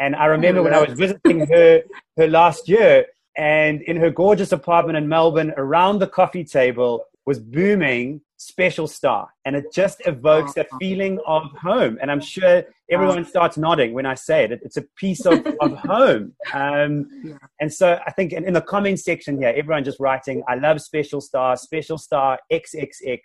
And 0.00 0.16
I 0.16 0.26
remember 0.26 0.62
when 0.62 0.72
I 0.72 0.80
was 0.80 0.98
visiting 0.98 1.46
her, 1.46 1.82
her 2.16 2.26
last 2.26 2.70
year, 2.70 3.04
and 3.36 3.82
in 3.82 3.96
her 3.96 4.10
gorgeous 4.10 4.50
apartment 4.50 4.96
in 4.96 5.08
Melbourne, 5.08 5.52
around 5.58 5.98
the 5.98 6.06
coffee 6.06 6.44
table 6.44 7.04
was 7.26 7.38
booming 7.38 8.22
Special 8.38 8.86
Star. 8.86 9.28
And 9.44 9.54
it 9.54 9.66
just 9.74 10.00
evokes 10.06 10.54
that 10.54 10.68
feeling 10.80 11.18
of 11.26 11.42
home. 11.60 11.98
And 12.00 12.10
I'm 12.10 12.20
sure 12.20 12.62
everyone 12.90 13.26
starts 13.26 13.58
nodding 13.58 13.92
when 13.92 14.06
I 14.06 14.14
say 14.14 14.44
it. 14.44 14.60
It's 14.62 14.78
a 14.78 14.84
piece 14.96 15.26
of, 15.26 15.46
of 15.60 15.72
home. 15.92 16.32
Um, 16.54 17.38
and 17.60 17.70
so 17.70 18.00
I 18.06 18.12
think 18.12 18.32
in, 18.32 18.46
in 18.46 18.54
the 18.54 18.62
comment 18.62 19.00
section 19.00 19.36
here, 19.36 19.52
everyone 19.54 19.84
just 19.84 20.00
writing, 20.00 20.42
I 20.48 20.54
love 20.54 20.80
Special 20.80 21.20
Star, 21.20 21.56
Special 21.58 21.98
Star 21.98 22.38
XXX. 22.50 23.18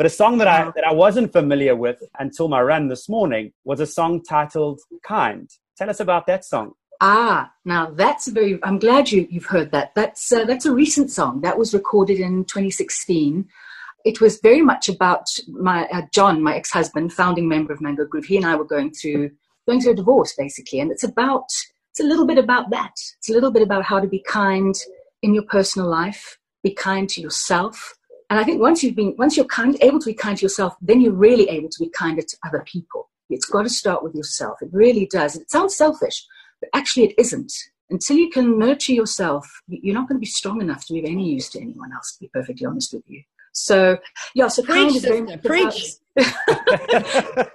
But 0.00 0.06
a 0.06 0.08
song 0.08 0.38
that 0.38 0.48
I, 0.48 0.64
that 0.76 0.84
I 0.84 0.94
wasn't 0.94 1.30
familiar 1.30 1.76
with 1.76 2.02
until 2.18 2.48
my 2.48 2.62
run 2.62 2.88
this 2.88 3.06
morning 3.06 3.52
was 3.64 3.80
a 3.80 3.86
song 3.86 4.22
titled 4.22 4.80
Kind. 5.02 5.50
Tell 5.76 5.90
us 5.90 6.00
about 6.00 6.26
that 6.26 6.42
song. 6.42 6.72
Ah, 7.02 7.52
now 7.66 7.90
that's 7.90 8.26
a 8.26 8.30
very. 8.30 8.58
I'm 8.62 8.78
glad 8.78 9.12
you 9.12 9.28
you've 9.30 9.44
heard 9.44 9.72
that. 9.72 9.94
That's 9.94 10.32
uh, 10.32 10.46
that's 10.46 10.64
a 10.64 10.72
recent 10.72 11.10
song 11.10 11.42
that 11.42 11.58
was 11.58 11.74
recorded 11.74 12.18
in 12.18 12.46
2016. 12.46 13.46
It 14.06 14.22
was 14.22 14.40
very 14.40 14.62
much 14.62 14.88
about 14.88 15.26
my 15.48 15.86
uh, 15.92 16.06
John, 16.14 16.42
my 16.42 16.56
ex-husband, 16.56 17.12
founding 17.12 17.46
member 17.46 17.74
of 17.74 17.82
Mango 17.82 18.06
Groove. 18.06 18.24
He 18.24 18.38
and 18.38 18.46
I 18.46 18.56
were 18.56 18.64
going 18.64 18.92
through 18.92 19.32
going 19.68 19.82
through 19.82 19.92
a 19.92 19.96
divorce 19.96 20.32
basically, 20.32 20.80
and 20.80 20.90
it's 20.90 21.04
about 21.04 21.44
it's 21.90 22.00
a 22.00 22.04
little 22.04 22.26
bit 22.26 22.38
about 22.38 22.70
that. 22.70 22.94
It's 23.18 23.28
a 23.28 23.34
little 23.34 23.50
bit 23.50 23.60
about 23.60 23.84
how 23.84 24.00
to 24.00 24.08
be 24.08 24.24
kind 24.26 24.74
in 25.20 25.34
your 25.34 25.44
personal 25.44 25.90
life, 25.90 26.38
be 26.62 26.72
kind 26.72 27.06
to 27.10 27.20
yourself, 27.20 27.98
and 28.30 28.38
I 28.38 28.44
think 28.44 28.60
once 28.60 28.82
you've 28.82 28.94
been, 28.94 29.14
once 29.18 29.36
you're 29.36 29.46
kind, 29.46 29.76
able 29.80 29.98
to 29.98 30.06
be 30.06 30.14
kind 30.14 30.38
to 30.38 30.42
yourself, 30.42 30.76
then 30.80 31.00
you're 31.00 31.12
really 31.12 31.48
able 31.48 31.68
to 31.68 31.78
be 31.80 31.90
kinder 31.90 32.22
to 32.22 32.36
other 32.46 32.64
people. 32.64 33.10
It's 33.28 33.44
got 33.44 33.62
to 33.62 33.68
start 33.68 34.02
with 34.04 34.14
yourself. 34.14 34.62
It 34.62 34.70
really 34.72 35.06
does. 35.06 35.36
It 35.36 35.50
sounds 35.50 35.76
selfish, 35.76 36.24
but 36.60 36.70
actually 36.72 37.06
it 37.06 37.14
isn't. 37.18 37.52
Until 37.90 38.16
you 38.16 38.30
can 38.30 38.56
nurture 38.56 38.92
yourself, 38.92 39.48
you're 39.66 39.94
not 39.94 40.08
going 40.08 40.16
to 40.16 40.20
be 40.20 40.26
strong 40.26 40.60
enough 40.60 40.86
to 40.86 40.92
be 40.92 41.00
of 41.00 41.06
any 41.06 41.28
use 41.28 41.48
to 41.50 41.60
anyone 41.60 41.92
else, 41.92 42.12
to 42.14 42.20
be 42.20 42.30
perfectly 42.32 42.66
honest 42.66 42.94
with 42.94 43.02
you. 43.08 43.22
So 43.52 43.98
yeah, 44.34 44.46
so 44.46 44.62
preach, 44.62 44.76
kind 44.76 44.96
is 44.96 45.04
very 45.04 45.26
sister, 45.26 45.48
preach. 45.48 45.96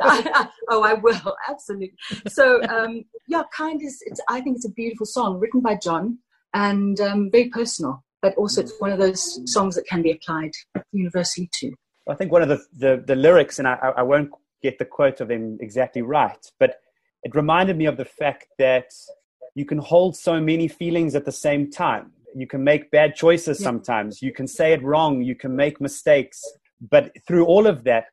oh, 0.69 0.83
I 0.83 0.93
will 0.95 1.35
absolutely. 1.47 1.93
So 2.27 2.61
um, 2.63 3.05
yeah, 3.29 3.43
kind 3.55 3.81
is. 3.81 4.03
It's, 4.05 4.19
I 4.29 4.41
think 4.41 4.57
it's 4.57 4.65
a 4.65 4.71
beautiful 4.71 5.05
song 5.05 5.39
written 5.39 5.61
by 5.61 5.75
John 5.75 6.17
and 6.53 6.99
um, 6.99 7.29
very 7.31 7.47
personal, 7.49 8.03
but 8.25 8.35
also 8.37 8.61
it's 8.61 8.73
one 8.79 8.91
of 8.91 8.97
those 8.97 9.39
songs 9.45 9.75
that 9.75 9.85
can 9.85 10.01
be 10.01 10.11
applied 10.11 10.51
universally 10.91 11.47
too. 11.53 11.71
I 12.09 12.15
think 12.15 12.31
one 12.31 12.41
of 12.41 12.49
the, 12.49 12.59
the, 12.73 13.03
the 13.05 13.15
lyrics, 13.15 13.59
and 13.59 13.67
I, 13.67 13.75
I 13.97 14.01
won't 14.01 14.31
get 14.63 14.79
the 14.79 14.85
quote 14.85 15.21
of 15.21 15.27
them 15.27 15.59
exactly 15.61 16.01
right, 16.01 16.43
but 16.59 16.77
it 17.21 17.35
reminded 17.35 17.77
me 17.77 17.85
of 17.85 17.97
the 17.97 18.05
fact 18.05 18.47
that 18.57 18.87
you 19.53 19.63
can 19.63 19.77
hold 19.77 20.17
so 20.17 20.41
many 20.41 20.67
feelings 20.67 21.13
at 21.13 21.25
the 21.25 21.31
same 21.31 21.69
time. 21.69 22.13
You 22.35 22.47
can 22.47 22.63
make 22.63 22.89
bad 22.89 23.15
choices 23.15 23.59
sometimes. 23.59 24.23
You 24.23 24.33
can 24.33 24.47
say 24.47 24.73
it 24.73 24.81
wrong. 24.81 25.21
You 25.21 25.35
can 25.35 25.55
make 25.55 25.79
mistakes. 25.79 26.41
But 26.81 27.11
through 27.27 27.45
all 27.45 27.67
of 27.67 27.83
that, 27.83 28.05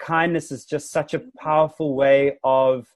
kindness 0.00 0.50
is 0.50 0.64
just 0.64 0.90
such 0.90 1.14
a 1.14 1.22
powerful 1.40 1.94
way 1.94 2.38
of 2.42 2.88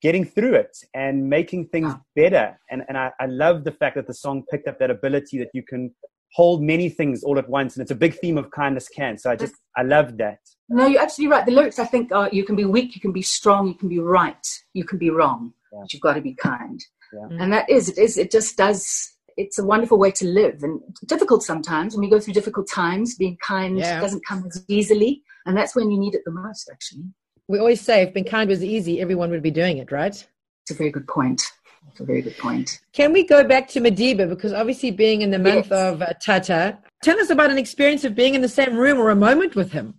getting 0.00 0.24
through 0.24 0.54
it 0.54 0.76
and 0.94 1.28
making 1.28 1.68
things 1.68 1.92
ah. 1.94 2.00
better. 2.16 2.58
And, 2.70 2.82
and 2.88 2.96
I, 2.96 3.10
I 3.20 3.26
love 3.26 3.64
the 3.64 3.72
fact 3.72 3.96
that 3.96 4.06
the 4.06 4.14
song 4.14 4.42
picked 4.50 4.66
up 4.68 4.78
that 4.78 4.90
ability 4.90 5.38
that 5.38 5.50
you 5.52 5.62
can 5.62 5.94
hold 6.34 6.62
many 6.62 6.88
things 6.88 7.22
all 7.22 7.38
at 7.38 7.48
once. 7.48 7.76
And 7.76 7.82
it's 7.82 7.92
a 7.92 7.94
big 7.94 8.18
theme 8.18 8.36
of 8.36 8.50
kindness 8.50 8.88
can. 8.88 9.16
So 9.16 9.30
I 9.30 9.36
just, 9.36 9.54
I 9.76 9.82
love 9.82 10.16
that. 10.18 10.40
No, 10.68 10.86
you're 10.86 11.00
absolutely 11.00 11.30
right. 11.32 11.46
The 11.46 11.52
lyrics, 11.52 11.78
I 11.78 11.84
think, 11.84 12.10
are 12.10 12.28
you 12.32 12.44
can 12.44 12.56
be 12.56 12.64
weak, 12.64 12.96
you 12.96 13.00
can 13.00 13.12
be 13.12 13.22
strong, 13.22 13.68
you 13.68 13.74
can 13.74 13.88
be 13.88 14.00
right, 14.00 14.46
you 14.72 14.84
can 14.84 14.98
be 14.98 15.10
wrong, 15.10 15.52
yeah. 15.72 15.78
but 15.82 15.92
you've 15.92 16.02
got 16.02 16.14
to 16.14 16.20
be 16.20 16.34
kind. 16.34 16.84
Yeah. 17.12 17.38
And 17.38 17.52
that 17.52 17.70
is, 17.70 17.88
it 17.88 17.98
is, 17.98 18.18
it 18.18 18.32
just 18.32 18.56
does, 18.56 19.12
it's 19.36 19.60
a 19.60 19.64
wonderful 19.64 19.96
way 19.96 20.10
to 20.10 20.26
live 20.26 20.62
and 20.62 20.80
difficult 21.06 21.44
sometimes 21.44 21.94
when 21.94 22.00
we 22.00 22.10
go 22.10 22.18
through 22.18 22.34
difficult 22.34 22.68
times, 22.68 23.14
being 23.14 23.36
kind 23.40 23.78
yeah. 23.78 24.00
doesn't 24.00 24.26
come 24.26 24.44
as 24.44 24.64
easily. 24.66 25.22
And 25.46 25.56
that's 25.56 25.76
when 25.76 25.90
you 25.90 25.98
need 25.98 26.16
it 26.16 26.22
the 26.24 26.32
most, 26.32 26.68
actually. 26.72 27.04
We 27.46 27.60
always 27.60 27.80
say 27.80 28.02
if 28.02 28.14
being 28.14 28.26
kind 28.26 28.50
was 28.50 28.64
easy, 28.64 29.00
everyone 29.00 29.30
would 29.30 29.42
be 29.42 29.52
doing 29.52 29.78
it, 29.78 29.92
right? 29.92 30.14
It's 30.62 30.70
a 30.70 30.74
very 30.74 30.90
good 30.90 31.06
point. 31.06 31.42
It's 31.90 32.00
a 32.00 32.04
very 32.04 32.22
good 32.22 32.36
point. 32.38 32.80
Can 32.92 33.12
we 33.12 33.24
go 33.24 33.44
back 33.44 33.68
to 33.68 33.80
Madiba? 33.80 34.28
Because 34.28 34.52
obviously, 34.52 34.90
being 34.90 35.22
in 35.22 35.30
the 35.30 35.38
month 35.38 35.68
yes. 35.70 35.92
of 35.92 36.02
uh, 36.02 36.12
Tata, 36.20 36.78
tell 37.02 37.18
us 37.20 37.30
about 37.30 37.50
an 37.50 37.58
experience 37.58 38.04
of 38.04 38.14
being 38.14 38.34
in 38.34 38.40
the 38.40 38.48
same 38.48 38.76
room 38.76 38.98
or 38.98 39.10
a 39.10 39.16
moment 39.16 39.54
with 39.54 39.72
him. 39.72 39.94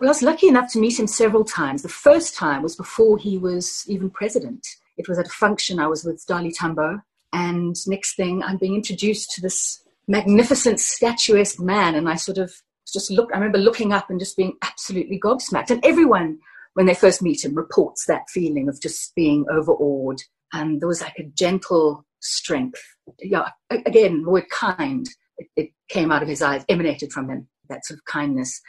Well, 0.00 0.08
I 0.08 0.10
was 0.10 0.22
lucky 0.22 0.48
enough 0.48 0.70
to 0.72 0.80
meet 0.80 0.98
him 0.98 1.06
several 1.06 1.44
times. 1.44 1.82
The 1.82 1.88
first 1.88 2.34
time 2.34 2.62
was 2.62 2.76
before 2.76 3.18
he 3.18 3.38
was 3.38 3.84
even 3.86 4.10
president. 4.10 4.66
It 4.96 5.08
was 5.08 5.18
at 5.18 5.26
a 5.26 5.30
function. 5.30 5.78
I 5.78 5.86
was 5.86 6.04
with 6.04 6.24
Dali 6.28 6.52
Tambo. 6.52 7.00
And 7.32 7.76
next 7.86 8.16
thing, 8.16 8.42
I'm 8.42 8.58
being 8.58 8.74
introduced 8.74 9.30
to 9.32 9.40
this 9.40 9.82
magnificent, 10.08 10.80
statuesque 10.80 11.60
man. 11.60 11.94
And 11.94 12.08
I 12.08 12.16
sort 12.16 12.38
of 12.38 12.52
just 12.92 13.10
look, 13.10 13.30
I 13.32 13.36
remember 13.36 13.58
looking 13.58 13.92
up 13.92 14.10
and 14.10 14.18
just 14.18 14.36
being 14.36 14.56
absolutely 14.62 15.18
gobsmacked. 15.18 15.70
And 15.70 15.84
everyone, 15.84 16.40
when 16.74 16.86
they 16.86 16.94
first 16.94 17.22
meet 17.22 17.44
him, 17.44 17.54
reports 17.54 18.06
that 18.06 18.28
feeling 18.28 18.68
of 18.68 18.80
just 18.82 19.14
being 19.14 19.46
overawed. 19.50 20.20
And 20.52 20.80
there 20.80 20.88
was 20.88 21.00
like 21.00 21.18
a 21.18 21.24
gentle 21.24 22.04
strength. 22.20 22.80
Yeah, 23.18 23.48
again, 23.70 24.22
the 24.22 24.30
word 24.30 24.48
kind, 24.50 25.06
it, 25.38 25.48
it 25.56 25.70
came 25.88 26.12
out 26.12 26.22
of 26.22 26.28
his 26.28 26.42
eyes, 26.42 26.64
emanated 26.68 27.12
from 27.12 27.30
him, 27.30 27.48
that 27.68 27.84
sort 27.84 27.98
of 27.98 28.04
kindness. 28.04 28.60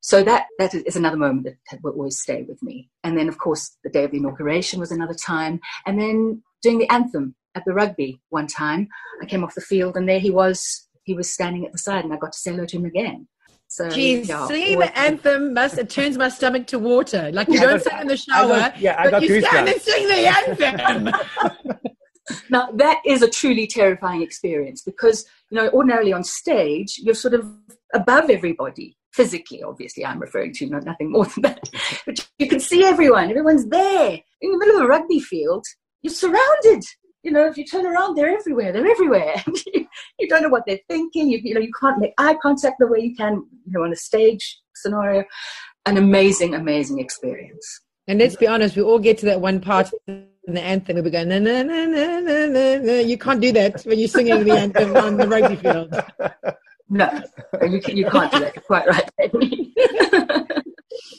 So 0.00 0.22
that, 0.24 0.46
that 0.58 0.74
is 0.74 0.96
another 0.96 1.16
moment 1.16 1.56
that 1.70 1.82
will 1.82 1.92
always 1.92 2.20
stay 2.20 2.42
with 2.42 2.62
me. 2.62 2.90
And 3.04 3.16
then, 3.16 3.28
of 3.28 3.38
course, 3.38 3.76
the 3.84 3.90
day 3.90 4.04
of 4.04 4.10
the 4.10 4.18
inauguration 4.18 4.80
was 4.80 4.92
another 4.92 5.14
time. 5.14 5.60
And 5.86 6.00
then 6.00 6.42
doing 6.62 6.78
the 6.78 6.92
anthem 6.92 7.34
at 7.54 7.64
the 7.64 7.74
rugby 7.74 8.20
one 8.28 8.46
time, 8.46 8.88
I 9.22 9.26
came 9.26 9.42
off 9.42 9.54
the 9.54 9.60
field 9.60 9.96
and 9.96 10.08
there 10.08 10.20
he 10.20 10.30
was. 10.30 10.88
He 11.02 11.14
was 11.14 11.32
standing 11.32 11.64
at 11.64 11.72
the 11.72 11.78
side 11.78 12.04
and 12.04 12.12
I 12.12 12.16
got 12.16 12.32
to 12.32 12.38
say 12.38 12.50
hello 12.50 12.66
to 12.66 12.76
him 12.76 12.84
again. 12.84 13.26
So, 13.68 13.88
Jeez, 13.88 14.28
yeah, 14.28 14.46
singing 14.46 14.78
the 14.78 14.98
anthem 14.98 15.52
must 15.52 15.78
it 15.78 15.90
turns 15.90 16.16
my 16.16 16.30
stomach 16.30 16.66
to 16.68 16.78
water. 16.78 17.30
Like 17.32 17.48
you 17.48 17.54
yeah, 17.54 17.66
don't 17.66 17.82
sing 17.82 17.98
in 18.00 18.06
the 18.08 18.16
shower, 18.16 18.52
I 18.52 18.58
got, 18.58 18.80
yeah, 18.80 18.96
I 18.98 19.10
got 19.10 19.22
you 19.22 19.40
stand 19.42 19.68
and 19.68 19.80
sing 19.80 20.08
the 20.08 20.26
anthem. 20.26 21.14
now 22.50 22.70
that 22.72 23.00
is 23.06 23.22
a 23.22 23.28
truly 23.28 23.66
terrifying 23.66 24.22
experience 24.22 24.82
because 24.82 25.26
you 25.50 25.56
know 25.56 25.68
ordinarily 25.70 26.12
on 26.12 26.24
stage 26.24 26.98
you're 26.98 27.14
sort 27.14 27.34
of 27.34 27.46
above 27.94 28.30
everybody 28.30 28.96
physically, 29.18 29.64
obviously, 29.64 30.06
I'm 30.06 30.20
referring 30.20 30.52
to, 30.54 30.66
not 30.68 30.84
nothing 30.84 31.10
more 31.10 31.24
than 31.24 31.42
that. 31.42 31.68
But 32.06 32.28
you 32.38 32.46
can 32.46 32.60
see 32.60 32.84
everyone, 32.84 33.30
everyone's 33.30 33.66
there 33.66 34.20
in 34.40 34.52
the 34.52 34.58
middle 34.58 34.76
of 34.76 34.82
a 34.82 34.86
rugby 34.86 35.18
field. 35.18 35.64
You're 36.02 36.14
surrounded. 36.14 36.84
You 37.28 37.34
know, 37.34 37.46
if 37.46 37.58
you 37.58 37.66
turn 37.66 37.84
around, 37.84 38.14
they're 38.14 38.34
everywhere. 38.34 38.72
They're 38.72 38.90
everywhere. 38.90 39.34
you, 40.18 40.28
don't 40.30 40.42
know 40.42 40.48
what 40.48 40.62
they're 40.66 40.80
thinking. 40.88 41.28
You, 41.28 41.38
you 41.42 41.52
know, 41.52 41.60
you 41.60 41.70
can't 41.78 41.98
make 41.98 42.14
eye 42.16 42.38
contact 42.40 42.76
the 42.78 42.86
way 42.86 43.00
you 43.00 43.14
can, 43.14 43.44
you 43.66 43.72
know, 43.72 43.82
on 43.82 43.92
a 43.92 43.96
stage 43.96 44.58
scenario. 44.74 45.24
An 45.84 45.98
amazing, 45.98 46.54
amazing 46.54 47.00
experience. 47.00 47.82
And 48.06 48.18
let's 48.18 48.34
be 48.34 48.46
honest, 48.46 48.76
we 48.76 48.82
all 48.82 48.98
get 48.98 49.18
to 49.18 49.26
that 49.26 49.42
one 49.42 49.60
part 49.60 49.90
in 50.06 50.26
the 50.46 50.62
anthem 50.62 50.96
and 50.96 51.04
we 51.04 51.10
go, 51.10 51.22
na, 51.22 51.38
na, 51.38 51.62
na, 51.62 51.84
na, 51.84 52.20
na, 52.20 52.46
na. 52.78 52.92
You 53.00 53.18
can't 53.18 53.42
do 53.42 53.52
that 53.52 53.82
when 53.82 53.98
you're 53.98 54.08
singing 54.08 54.42
the 54.42 54.52
anthem 54.52 54.96
on 54.96 55.18
the 55.18 55.28
rugby 55.28 55.56
field. 55.56 55.94
No, 56.90 57.22
you, 57.60 57.82
you 57.88 58.06
can't 58.08 58.32
do 58.32 58.40
that. 58.40 58.54
You're 58.54 58.62
quite 58.62 58.86
right. 58.86 60.50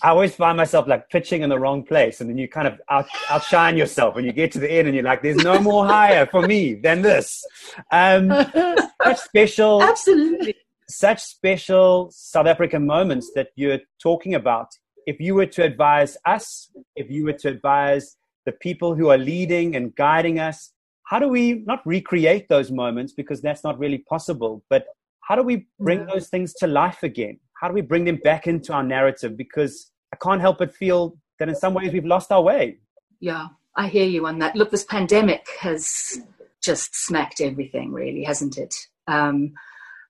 I 0.01 0.09
always 0.09 0.35
find 0.35 0.57
myself 0.57 0.87
like 0.87 1.09
pitching 1.09 1.41
in 1.41 1.49
the 1.49 1.59
wrong 1.59 1.83
place, 1.83 2.21
and 2.21 2.29
then 2.29 2.37
you 2.37 2.47
kind 2.47 2.67
of 2.67 2.79
out, 2.89 3.07
outshine 3.29 3.77
yourself 3.77 4.15
and 4.15 4.25
you 4.25 4.31
get 4.31 4.51
to 4.53 4.59
the 4.59 4.71
end, 4.71 4.87
and 4.87 4.95
you're 4.95 5.03
like, 5.03 5.21
"There's 5.21 5.43
no 5.43 5.59
more 5.59 5.85
higher 5.85 6.25
for 6.25 6.41
me 6.41 6.75
than 6.75 7.01
this." 7.01 7.45
Um, 7.91 8.29
such 9.03 9.17
special, 9.19 9.83
absolutely, 9.83 10.55
such 10.87 11.21
special 11.21 12.09
South 12.11 12.47
African 12.47 12.85
moments 12.85 13.31
that 13.35 13.49
you're 13.55 13.79
talking 14.01 14.35
about. 14.35 14.67
If 15.05 15.19
you 15.19 15.35
were 15.35 15.47
to 15.47 15.63
advise 15.63 16.17
us, 16.25 16.71
if 16.95 17.09
you 17.09 17.25
were 17.25 17.33
to 17.33 17.49
advise 17.49 18.15
the 18.45 18.51
people 18.51 18.95
who 18.95 19.09
are 19.09 19.17
leading 19.17 19.75
and 19.75 19.95
guiding 19.95 20.39
us, 20.39 20.71
how 21.05 21.19
do 21.19 21.27
we 21.27 21.63
not 21.65 21.85
recreate 21.85 22.47
those 22.49 22.71
moments 22.71 23.13
because 23.13 23.41
that's 23.41 23.63
not 23.63 23.79
really 23.79 23.97
possible, 23.97 24.63
but 24.69 24.85
how 25.21 25.35
do 25.35 25.43
we 25.43 25.67
bring 25.79 26.05
those 26.07 26.27
things 26.27 26.53
to 26.55 26.67
life 26.67 27.03
again? 27.03 27.39
How 27.59 27.67
do 27.67 27.73
we 27.73 27.81
bring 27.81 28.05
them 28.05 28.17
back 28.17 28.47
into 28.47 28.73
our 28.73 28.83
narrative? 28.83 29.35
Because 29.35 29.91
I 30.13 30.17
can't 30.17 30.41
help 30.41 30.59
but 30.59 30.73
feel 30.73 31.17
that 31.39 31.49
in 31.49 31.55
some 31.55 31.73
ways 31.73 31.91
we've 31.91 32.05
lost 32.05 32.31
our 32.31 32.41
way. 32.41 32.77
Yeah, 33.19 33.47
I 33.75 33.87
hear 33.87 34.05
you 34.05 34.25
on 34.27 34.39
that. 34.39 34.55
Look, 34.55 34.71
this 34.71 34.85
pandemic 34.85 35.45
has 35.59 36.21
just 36.63 36.95
smacked 36.95 37.41
everything, 37.41 37.91
really, 37.91 38.23
hasn't 38.23 38.57
it? 38.57 38.73
Um, 39.07 39.53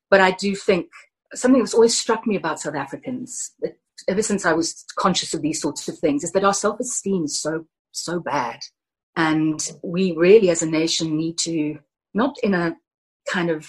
but 0.10 0.22
I 0.22 0.32
do 0.32 0.56
think 0.56 0.88
something 1.34 1.62
that's 1.62 1.74
always 1.74 1.98
struck 1.98 2.25
me 2.27 2.36
about 2.36 2.60
South 2.60 2.75
Africans, 2.75 3.51
ever 4.08 4.22
since 4.22 4.46
I 4.46 4.53
was 4.53 4.86
conscious 4.98 5.34
of 5.34 5.41
these 5.41 5.62
sorts 5.62 5.88
of 5.88 5.98
things, 5.98 6.24
is 6.24 6.32
that 6.32 6.44
our 6.44 6.53
self 6.53 6.79
esteem 6.79 7.25
is 7.25 7.41
so, 7.41 7.65
so 7.91 8.20
bad. 8.20 8.60
And 9.15 9.60
we 9.84 10.13
really, 10.15 10.50
as 10.50 10.62
a 10.62 10.70
nation, 10.70 11.18
need 11.18 11.38
to, 11.39 11.79
not 12.13 12.38
in 12.44 12.53
a 12.53 12.75
kind 13.27 13.50
of 13.50 13.68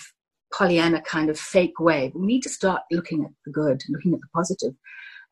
Pollyanna 0.53 1.03
kind 1.03 1.31
of 1.31 1.39
fake 1.39 1.79
way. 1.79 2.13
We 2.15 2.27
need 2.27 2.43
to 2.43 2.49
start 2.49 2.83
looking 2.91 3.25
at 3.25 3.31
the 3.45 3.53
good, 3.53 3.83
looking 3.89 4.15
at 4.15 4.21
the 4.21 4.27
positive, 4.35 4.75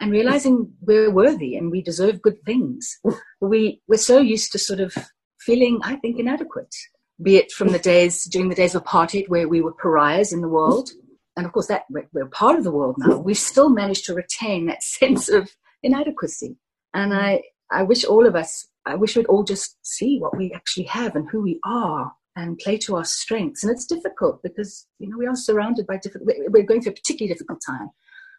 and 0.01 0.13
realizing 0.13 0.73
we're 0.81 1.11
worthy 1.11 1.57
and 1.57 1.71
we 1.71 1.83
deserve 1.83 2.23
good 2.23 2.43
things. 2.45 2.99
We 3.41 3.81
we're 3.89 3.99
so 3.99 4.19
used 4.19 4.53
to 4.53 4.59
sort 4.59 4.81
of 4.81 4.95
feeling, 5.41 5.81
I 5.83 5.97
think, 5.97 6.19
inadequate. 6.19 6.75
Be 7.23 7.37
it 7.37 7.51
from 7.51 7.69
the 7.69 7.79
days 7.79 8.25
during 8.25 8.49
the 8.49 8.55
days 8.55 8.75
of 8.75 8.85
apartheid 8.85 9.29
where 9.29 9.49
we 9.49 9.61
were 9.61 9.73
pariahs 9.73 10.33
in 10.33 10.41
the 10.41 10.49
world, 10.49 10.91
and 11.37 11.47
of 11.47 11.53
course 11.53 11.67
that 11.69 11.83
we're 12.13 12.27
part 12.27 12.57
of 12.57 12.65
the 12.65 12.73
world 12.73 12.97
now. 12.99 13.19
We've 13.19 13.37
still 13.37 13.71
managed 13.71 14.05
to 14.07 14.15
retain 14.15 14.67
that 14.67 14.83
sense 15.01 15.29
of 15.29 15.51
inadequacy, 15.83 16.57
and 16.95 17.13
I 17.15 17.43
I 17.71 17.83
wish 17.83 18.05
all 18.05 18.27
of 18.27 18.37
us. 18.37 18.67
I 18.87 18.95
wish 18.95 19.17
we'd 19.17 19.27
all 19.27 19.45
just 19.45 19.77
see 19.83 20.19
what 20.19 20.37
we 20.37 20.53
actually 20.53 20.87
have 20.87 21.15
and 21.15 21.29
who 21.29 21.43
we 21.43 21.61
are 21.65 22.13
and 22.39 22.57
play 22.59 22.79
to 22.79 22.95
our 22.97 23.05
strengths. 23.05 23.65
And 23.65 23.73
it's 23.73 23.85
difficult 23.85 24.41
because, 24.43 24.87
you 25.01 25.09
know, 25.09 25.19
we 25.19 25.27
are 25.27 25.35
surrounded 25.35 25.87
by 25.87 25.99
different, 25.99 26.27
we're 26.27 26.63
going 26.63 26.81
through 26.81 26.93
a 26.93 26.95
particularly 26.95 27.35
difficult 27.35 27.61
time. 27.67 27.89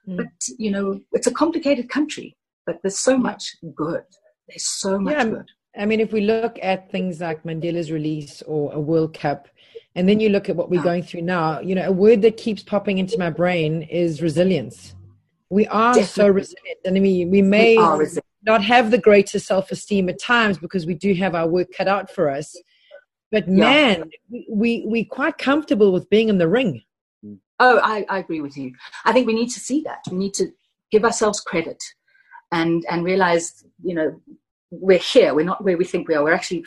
Mm. 0.07 0.17
But, 0.17 0.27
you 0.57 0.71
know, 0.71 1.01
it's 1.11 1.27
a 1.27 1.33
complicated 1.33 1.89
country, 1.89 2.37
but 2.65 2.77
there's 2.81 2.97
so 2.97 3.17
much 3.17 3.57
good. 3.75 4.03
There's 4.47 4.65
so 4.65 4.97
much 4.97 5.13
yeah, 5.13 5.25
good. 5.25 5.51
I 5.77 5.85
mean, 5.85 5.99
if 5.99 6.13
we 6.13 6.21
look 6.21 6.57
at 6.61 6.89
things 6.89 7.19
like 7.19 7.43
Mandela's 7.43 7.91
release 7.91 8.41
or 8.43 8.71
a 8.73 8.79
World 8.79 9.13
Cup, 9.13 9.49
and 9.95 10.07
then 10.07 10.21
you 10.21 10.29
look 10.29 10.47
at 10.47 10.55
what 10.55 10.69
we're 10.69 10.81
going 10.81 11.03
through 11.03 11.23
now, 11.23 11.59
you 11.59 11.75
know, 11.75 11.85
a 11.85 11.91
word 11.91 12.21
that 12.21 12.37
keeps 12.37 12.63
popping 12.63 12.99
into 12.99 13.17
my 13.19 13.29
brain 13.29 13.81
is 13.81 14.21
resilience. 14.21 14.95
We 15.49 15.67
are 15.67 15.93
Definitely. 15.93 16.07
so 16.07 16.27
resilient. 16.27 16.79
And 16.85 16.95
I 16.95 16.99
mean, 17.01 17.29
we 17.31 17.41
may 17.41 17.75
we 17.75 18.07
not 18.43 18.63
have 18.63 18.91
the 18.91 18.97
greatest 18.97 19.45
self 19.45 19.71
esteem 19.71 20.07
at 20.07 20.19
times 20.19 20.57
because 20.57 20.85
we 20.85 20.93
do 20.93 21.13
have 21.15 21.35
our 21.35 21.47
work 21.47 21.67
cut 21.75 21.87
out 21.87 22.09
for 22.09 22.29
us. 22.29 22.55
But 23.31 23.47
man, 23.47 24.11
yeah. 24.29 24.41
we 24.49 24.83
we 24.87 25.05
quite 25.05 25.37
comfortable 25.37 25.91
with 25.91 26.09
being 26.09 26.29
in 26.29 26.37
the 26.37 26.47
ring. 26.47 26.83
Oh, 27.59 27.79
I, 27.83 28.05
I 28.09 28.19
agree 28.19 28.41
with 28.41 28.57
you. 28.57 28.73
I 29.05 29.11
think 29.11 29.27
we 29.27 29.33
need 29.33 29.49
to 29.49 29.59
see 29.59 29.81
that. 29.81 29.99
We 30.09 30.17
need 30.17 30.33
to 30.35 30.51
give 30.91 31.03
ourselves 31.03 31.41
credit 31.41 31.83
and 32.51 32.83
and 32.89 33.03
realize, 33.03 33.65
you 33.83 33.93
know, 33.93 34.19
we're 34.71 34.99
here. 34.99 35.33
We're 35.33 35.45
not 35.45 35.63
where 35.63 35.77
we 35.77 35.85
think 35.85 36.07
we 36.07 36.15
are. 36.15 36.23
We're 36.23 36.33
actually, 36.33 36.65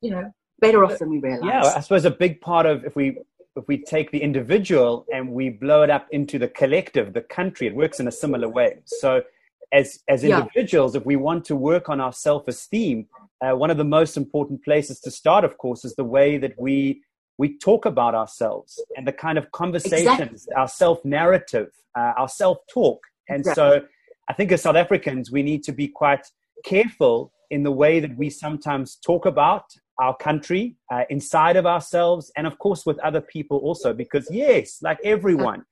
you 0.00 0.10
know, 0.10 0.32
better 0.60 0.84
off 0.84 0.98
than 0.98 1.10
we 1.10 1.18
realize. 1.18 1.44
Yeah, 1.44 1.72
I 1.76 1.80
suppose 1.80 2.04
a 2.04 2.10
big 2.10 2.40
part 2.40 2.66
of 2.66 2.84
if 2.84 2.96
we 2.96 3.18
if 3.56 3.66
we 3.66 3.78
take 3.82 4.10
the 4.10 4.22
individual 4.22 5.04
and 5.12 5.30
we 5.30 5.50
blow 5.50 5.82
it 5.82 5.90
up 5.90 6.06
into 6.10 6.38
the 6.38 6.48
collective, 6.48 7.12
the 7.12 7.20
country, 7.20 7.66
it 7.66 7.74
works 7.74 8.00
in 8.00 8.08
a 8.08 8.12
similar 8.12 8.48
way. 8.48 8.78
So, 8.84 9.22
as 9.72 10.00
as 10.08 10.24
Yeah. 10.24 10.40
individuals, 10.40 10.94
if 10.94 11.04
we 11.04 11.16
want 11.16 11.44
to 11.46 11.56
work 11.56 11.88
on 11.88 12.00
our 12.00 12.12
self 12.12 12.48
esteem, 12.48 13.06
uh, 13.40 13.52
one 13.52 13.70
of 13.70 13.76
the 13.76 13.84
most 13.84 14.16
important 14.16 14.64
places 14.64 15.00
to 15.00 15.10
start, 15.10 15.44
of 15.44 15.58
course, 15.58 15.84
is 15.84 15.94
the 15.94 16.04
way 16.04 16.38
that 16.38 16.58
we 16.58 17.02
we 17.38 17.56
talk 17.58 17.86
about 17.86 18.14
ourselves 18.14 18.84
and 18.96 19.06
the 19.06 19.12
kind 19.12 19.38
of 19.38 19.50
conversations, 19.52 20.48
our 20.56 20.68
self 20.68 21.04
narrative, 21.04 21.70
uh, 21.96 22.12
our 22.16 22.28
self 22.28 22.58
talk. 22.72 23.00
And 23.28 23.46
so, 23.46 23.82
I 24.28 24.32
think 24.32 24.50
as 24.52 24.62
South 24.62 24.76
Africans, 24.76 25.30
we 25.30 25.42
need 25.42 25.62
to 25.64 25.72
be 25.72 25.88
quite 25.88 26.26
careful 26.64 27.32
in 27.50 27.62
the 27.62 27.72
way 27.72 28.00
that 28.00 28.16
we 28.16 28.30
sometimes 28.30 28.96
talk 28.96 29.26
about 29.26 29.64
our 30.00 30.16
country 30.16 30.76
uh, 30.92 31.02
inside 31.10 31.56
of 31.56 31.66
ourselves 31.66 32.30
and 32.36 32.46
of 32.46 32.58
course 32.58 32.86
with 32.86 32.98
other 33.00 33.20
people 33.20 33.58
also 33.58 33.92
because 33.92 34.28
yes 34.30 34.78
like 34.82 34.98
everyone 35.02 35.64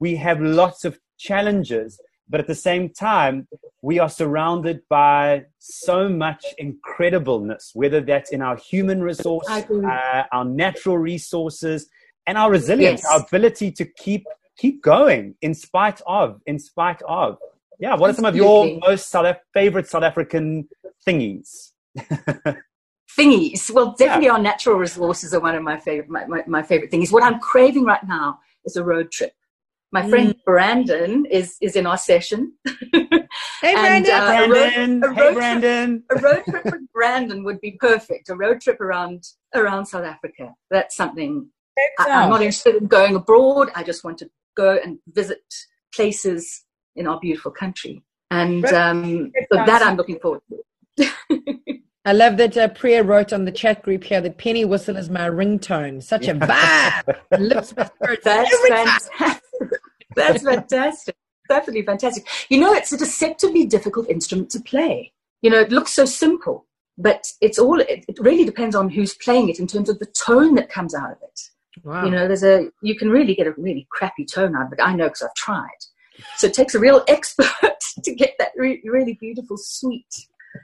we 0.00 0.16
have 0.16 0.40
lots 0.40 0.84
of 0.84 0.98
challenges 1.18 2.00
but 2.28 2.40
at 2.40 2.46
the 2.46 2.54
same 2.54 2.88
time 2.88 3.46
we 3.82 3.98
are 3.98 4.08
surrounded 4.08 4.80
by 4.88 5.44
so 5.58 6.08
much 6.08 6.54
incredibleness 6.60 7.70
whether 7.74 8.00
that's 8.00 8.30
in 8.32 8.40
our 8.42 8.56
human 8.56 9.02
resource 9.02 9.48
uh, 9.48 10.22
our 10.32 10.44
natural 10.44 10.98
resources 10.98 11.88
and 12.26 12.38
our 12.38 12.50
resilience 12.50 13.02
Yes. 13.02 13.12
our 13.12 13.26
ability 13.26 13.70
to 13.72 13.84
keep 13.84 14.24
keep 14.56 14.82
going 14.82 15.34
in 15.42 15.54
spite 15.54 16.00
of 16.06 16.40
in 16.46 16.58
spite 16.58 17.02
of 17.02 17.38
yeah 17.78 17.94
what 17.94 18.10
are 18.10 18.14
some 18.14 18.24
of 18.24 18.36
your 18.36 18.78
most 18.86 19.10
South 19.10 19.36
favorite 19.52 19.86
south 19.88 20.02
african 20.02 20.68
thingies 21.06 21.72
thingies. 23.16 23.70
Well, 23.70 23.94
definitely 23.96 24.28
our 24.30 24.38
natural 24.38 24.76
resources 24.76 25.34
are 25.34 25.40
one 25.40 25.54
of 25.54 25.62
my 25.62 25.78
favorite 25.78 26.08
my, 26.08 26.26
my, 26.26 26.44
my 26.46 26.62
favorite 26.62 26.90
things. 26.90 27.12
What 27.12 27.22
I'm 27.22 27.38
craving 27.38 27.84
right 27.84 28.04
now 28.06 28.40
is 28.64 28.76
a 28.76 28.84
road 28.84 29.10
trip. 29.10 29.32
My 29.94 30.08
friend 30.10 30.34
Brandon 30.44 31.24
is 31.30 31.56
is 31.62 31.76
in 31.76 31.86
our 31.86 31.96
session. 31.96 32.52
Hey, 33.64 33.74
And, 33.76 34.04
Brandon. 34.04 34.12
uh, 34.12 34.44
a 34.44 34.48
road- 34.48 35.04
a 35.04 35.08
road 35.08 35.14
hey 35.16 35.22
trip- 35.22 35.34
brandon 35.34 36.02
a 36.10 36.14
road 36.20 36.42
trip 36.50 36.64
with 36.64 36.92
Brandon 36.92 37.44
would 37.44 37.60
be 37.60 37.72
perfect. 37.80 38.28
A 38.28 38.34
road 38.34 38.60
trip 38.60 38.80
around 38.80 39.22
around 39.54 39.86
South 39.86 40.04
Africa. 40.04 40.52
That's 40.70 40.96
something 40.96 41.48
I, 42.00 42.04
I'm 42.10 42.30
not 42.30 42.40
interested 42.42 42.74
in 42.74 42.86
going 42.88 43.14
abroad. 43.14 43.70
I 43.76 43.82
just 43.84 44.02
want 44.04 44.18
to 44.18 44.28
go 44.56 44.78
and 44.84 44.98
visit 45.12 45.42
places 45.94 46.64
in 46.96 47.06
our 47.06 47.18
beautiful 47.20 47.52
country. 47.52 48.02
And 48.32 48.64
um, 48.66 49.30
so 49.52 49.64
that 49.64 49.80
I'm 49.82 49.96
looking 49.96 50.18
forward 50.18 50.40
to. 50.98 51.08
I 52.06 52.12
love 52.12 52.36
that 52.36 52.54
uh, 52.56 52.68
Priya 52.68 53.02
wrote 53.02 53.32
on 53.32 53.44
the 53.46 53.52
chat 53.52 53.82
group 53.82 54.04
here 54.04 54.20
that 54.20 54.36
Penny 54.38 54.64
Whistle 54.66 54.96
is 54.98 55.08
my 55.08 55.26
ringtone. 55.30 56.02
Such 56.02 56.28
a 56.28 56.34
vibe. 56.50 57.16
Lips 57.38 57.74
with 57.76 57.90
That's 58.22 58.52
every 58.54 58.70
time. 58.70 58.86
fantastic. 58.86 59.33
That's 60.14 60.42
fantastic. 60.42 61.16
Definitely 61.48 61.82
fantastic. 61.82 62.26
You 62.48 62.58
know, 62.60 62.72
it's 62.72 62.92
a 62.92 62.96
deceptively 62.96 63.66
difficult 63.66 64.08
instrument 64.08 64.50
to 64.50 64.60
play. 64.60 65.12
You 65.42 65.50
know, 65.50 65.60
it 65.60 65.70
looks 65.70 65.92
so 65.92 66.04
simple, 66.06 66.66
but 66.96 67.26
it's 67.40 67.58
all, 67.58 67.80
it, 67.80 68.04
it 68.08 68.18
really 68.18 68.44
depends 68.44 68.74
on 68.74 68.88
who's 68.88 69.14
playing 69.14 69.50
it 69.50 69.58
in 69.58 69.66
terms 69.66 69.88
of 69.88 69.98
the 69.98 70.06
tone 70.06 70.54
that 70.54 70.70
comes 70.70 70.94
out 70.94 71.12
of 71.12 71.18
it. 71.22 71.40
Wow. 71.82 72.04
You 72.04 72.10
know, 72.10 72.26
there's 72.26 72.44
a, 72.44 72.68
you 72.82 72.96
can 72.96 73.10
really 73.10 73.34
get 73.34 73.46
a 73.46 73.54
really 73.58 73.86
crappy 73.90 74.24
tone 74.24 74.56
out 74.56 74.66
of 74.66 74.72
it. 74.72 74.78
I 74.82 74.94
know 74.94 75.04
because 75.04 75.22
I've 75.22 75.34
tried. 75.34 75.68
So 76.36 76.46
it 76.46 76.54
takes 76.54 76.74
a 76.74 76.78
real 76.78 77.04
expert 77.08 77.78
to 78.02 78.14
get 78.14 78.34
that 78.38 78.52
re- 78.56 78.80
really 78.84 79.14
beautiful, 79.20 79.56
sweet 79.58 80.06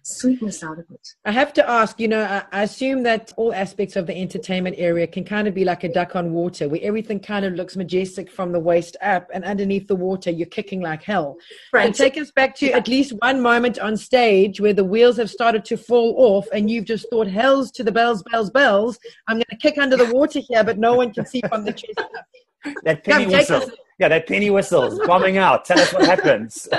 sweetness 0.02 0.62
out 0.62 0.78
of 0.78 0.87
it. 0.90 1.14
I 1.25 1.32
have 1.32 1.52
to 1.54 1.68
ask, 1.68 2.00
you 2.00 2.09
know, 2.09 2.23
I, 2.23 2.44
I 2.52 2.62
assume 2.62 3.02
that 3.04 3.32
all 3.37 3.52
aspects 3.52 3.97
of 3.97 4.06
the 4.06 4.16
entertainment 4.16 4.76
area 4.78 5.06
can 5.06 5.25
kind 5.25 5.49
of 5.49 5.54
be 5.54 5.64
like 5.64 5.85
a 5.85 5.92
duck 5.92 6.16
on 6.16 6.32
water, 6.32 6.68
where 6.68 6.80
everything 6.82 7.20
kind 7.20 7.44
of 7.44 7.54
looks 7.54 7.76
majestic 7.76 8.30
from 8.30 8.52
the 8.52 8.59
waist 8.59 8.97
up, 9.02 9.28
and 9.32 9.44
underneath 9.44 9.87
the 9.87 9.97
water, 9.97 10.30
you're 10.30 10.47
kicking 10.47 10.80
like 10.80 11.02
hell. 11.02 11.37
And 11.75 11.94
take 11.94 12.16
us 12.16 12.30
back 12.30 12.54
to 12.56 12.70
at 12.73 12.88
least 12.88 13.12
one 13.20 13.40
moment 13.40 13.78
on 13.78 13.97
stage 13.97 14.61
where 14.61 14.75
the 14.75 14.85
wheels 14.85 15.16
have 15.16 15.30
started 15.30 15.64
to 15.66 15.76
fall 15.76 16.14
off, 16.18 16.46
and 16.53 16.70
you've 16.70 16.87
just 16.87 17.09
thought, 17.11 17.26
"Hell's 17.26 17.70
to 17.72 17.85
the 17.85 17.92
bells, 17.92 18.22
bells, 18.31 18.50
bells! 18.50 18.98
I'm 19.29 19.37
going 19.37 19.44
to 19.50 19.57
kick 19.57 19.79
under 19.79 19.96
the 19.96 20.12
water 20.12 20.40
here, 20.40 20.64
but 20.64 20.79
no 20.79 20.94
one 20.94 21.12
can 21.12 21.26
see 21.26 21.42
from 21.48 21.64
the 21.64 21.72
chest 21.72 21.98
up." 21.98 22.26
That 22.85 23.05
penny 23.05 23.24
Come, 23.24 23.33
whistle. 23.33 23.70
Yeah, 23.98 24.09
that 24.09 24.26
penny 24.26 24.50
whistle's 24.50 24.98
bombing 25.07 25.37
out. 25.37 25.64
Tell 25.64 25.79
us 25.79 25.92
what 25.92 26.07
happens. 26.07 26.68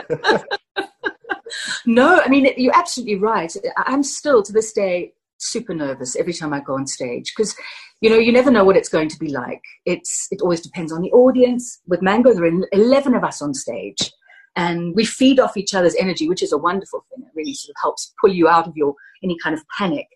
No, 1.93 2.21
I 2.23 2.30
mean, 2.30 2.47
you're 2.58 2.77
absolutely 2.77 3.15
right. 3.15 3.54
I'm 3.77 4.04
still 4.04 4.41
to 4.43 4.54
this 4.54 4.71
day 4.71 5.13
super 5.39 5.73
nervous 5.73 6.15
every 6.15 6.34
time 6.34 6.54
I 6.54 6.62
go 6.62 6.75
on 6.75 6.88
stage 6.88 7.34
because, 7.36 7.56
you 7.99 8.10
know, 8.10 8.17
you 8.17 8.32
never 8.32 8.51
know 8.51 8.63
what 8.63 8.77
it's 8.77 8.89
going 8.89 9.10
to 9.10 9.19
be 9.19 9.30
like. 9.30 9.62
It's 9.86 10.27
It 10.32 10.41
always 10.41 10.62
depends 10.62 10.91
on 10.91 11.01
the 11.01 11.12
audience. 11.12 11.82
With 11.88 12.01
Mango, 12.01 12.34
there 12.34 12.45
are 12.45 12.67
11 12.71 13.15
of 13.15 13.23
us 13.23 13.41
on 13.41 13.54
stage 13.54 14.12
and 14.56 14.95
we 14.95 15.06
feed 15.06 15.39
off 15.39 15.58
each 15.58 15.73
other's 15.73 15.95
energy, 15.95 16.30
which 16.30 16.43
is 16.43 16.51
a 16.51 16.58
wonderful 16.58 17.06
thing. 17.10 17.25
It 17.25 17.32
really 17.36 17.54
sort 17.54 17.71
of 17.71 17.82
helps 17.82 18.13
pull 18.21 18.32
you 18.32 18.47
out 18.47 18.67
of 18.67 18.77
your 18.77 18.95
any 19.23 19.38
kind 19.38 19.56
of 19.56 19.63
panic. 19.77 20.08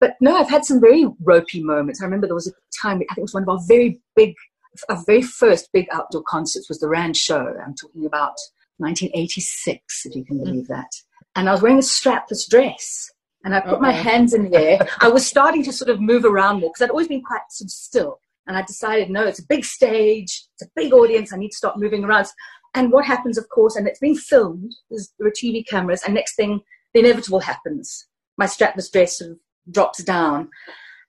But 0.00 0.14
no, 0.20 0.36
I've 0.36 0.48
had 0.48 0.64
some 0.64 0.80
very 0.80 1.06
ropey 1.22 1.62
moments. 1.62 2.00
I 2.00 2.04
remember 2.04 2.26
there 2.26 2.34
was 2.34 2.48
a 2.48 2.52
time, 2.80 2.96
I 2.96 3.14
think 3.14 3.18
it 3.18 3.22
was 3.22 3.34
one 3.34 3.42
of 3.42 3.48
our 3.48 3.60
very 3.66 4.00
big, 4.14 4.34
our 4.88 5.02
very 5.06 5.22
first 5.22 5.70
big 5.72 5.88
outdoor 5.92 6.22
concerts 6.22 6.68
was 6.68 6.78
the 6.78 6.88
Rand 6.88 7.16
Show. 7.16 7.54
I'm 7.64 7.74
talking 7.74 8.06
about 8.06 8.36
1986, 8.78 10.06
if 10.06 10.14
you 10.14 10.24
can 10.24 10.36
mm-hmm. 10.36 10.44
believe 10.44 10.68
that. 10.68 10.90
And 11.38 11.48
I 11.48 11.52
was 11.52 11.62
wearing 11.62 11.78
a 11.78 11.82
strapless 11.82 12.50
dress. 12.50 13.12
And 13.44 13.54
I 13.54 13.60
put 13.60 13.80
my 13.80 13.92
hands 13.92 14.34
in 14.34 14.50
the 14.50 14.58
air. 14.58 14.88
I 15.00 15.08
was 15.08 15.24
starting 15.24 15.62
to 15.62 15.72
sort 15.72 15.88
of 15.88 16.00
move 16.00 16.24
around 16.24 16.58
more 16.58 16.70
because 16.70 16.82
I'd 16.82 16.90
always 16.90 17.06
been 17.06 17.22
quite 17.22 17.42
sort 17.50 17.66
of 17.66 17.70
still. 17.70 18.18
And 18.48 18.56
I 18.56 18.62
decided, 18.62 19.08
no, 19.08 19.24
it's 19.24 19.38
a 19.38 19.46
big 19.46 19.64
stage, 19.64 20.46
it's 20.54 20.62
a 20.62 20.70
big 20.74 20.92
audience, 20.92 21.32
I 21.32 21.36
need 21.36 21.50
to 21.50 21.56
start 21.56 21.78
moving 21.78 22.02
around. 22.02 22.26
And 22.74 22.90
what 22.90 23.04
happens, 23.04 23.38
of 23.38 23.48
course, 23.50 23.76
and 23.76 23.86
it's 23.86 24.00
being 24.00 24.16
filmed, 24.16 24.74
there's, 24.90 25.12
there 25.16 25.28
are 25.28 25.30
TV 25.30 25.64
cameras, 25.64 26.02
and 26.04 26.14
next 26.14 26.34
thing, 26.34 26.60
the 26.92 27.00
inevitable 27.00 27.40
happens. 27.40 28.08
My 28.36 28.46
strapless 28.46 28.90
dress 28.90 29.18
sort 29.18 29.30
of 29.32 29.38
drops 29.70 30.02
down. 30.02 30.48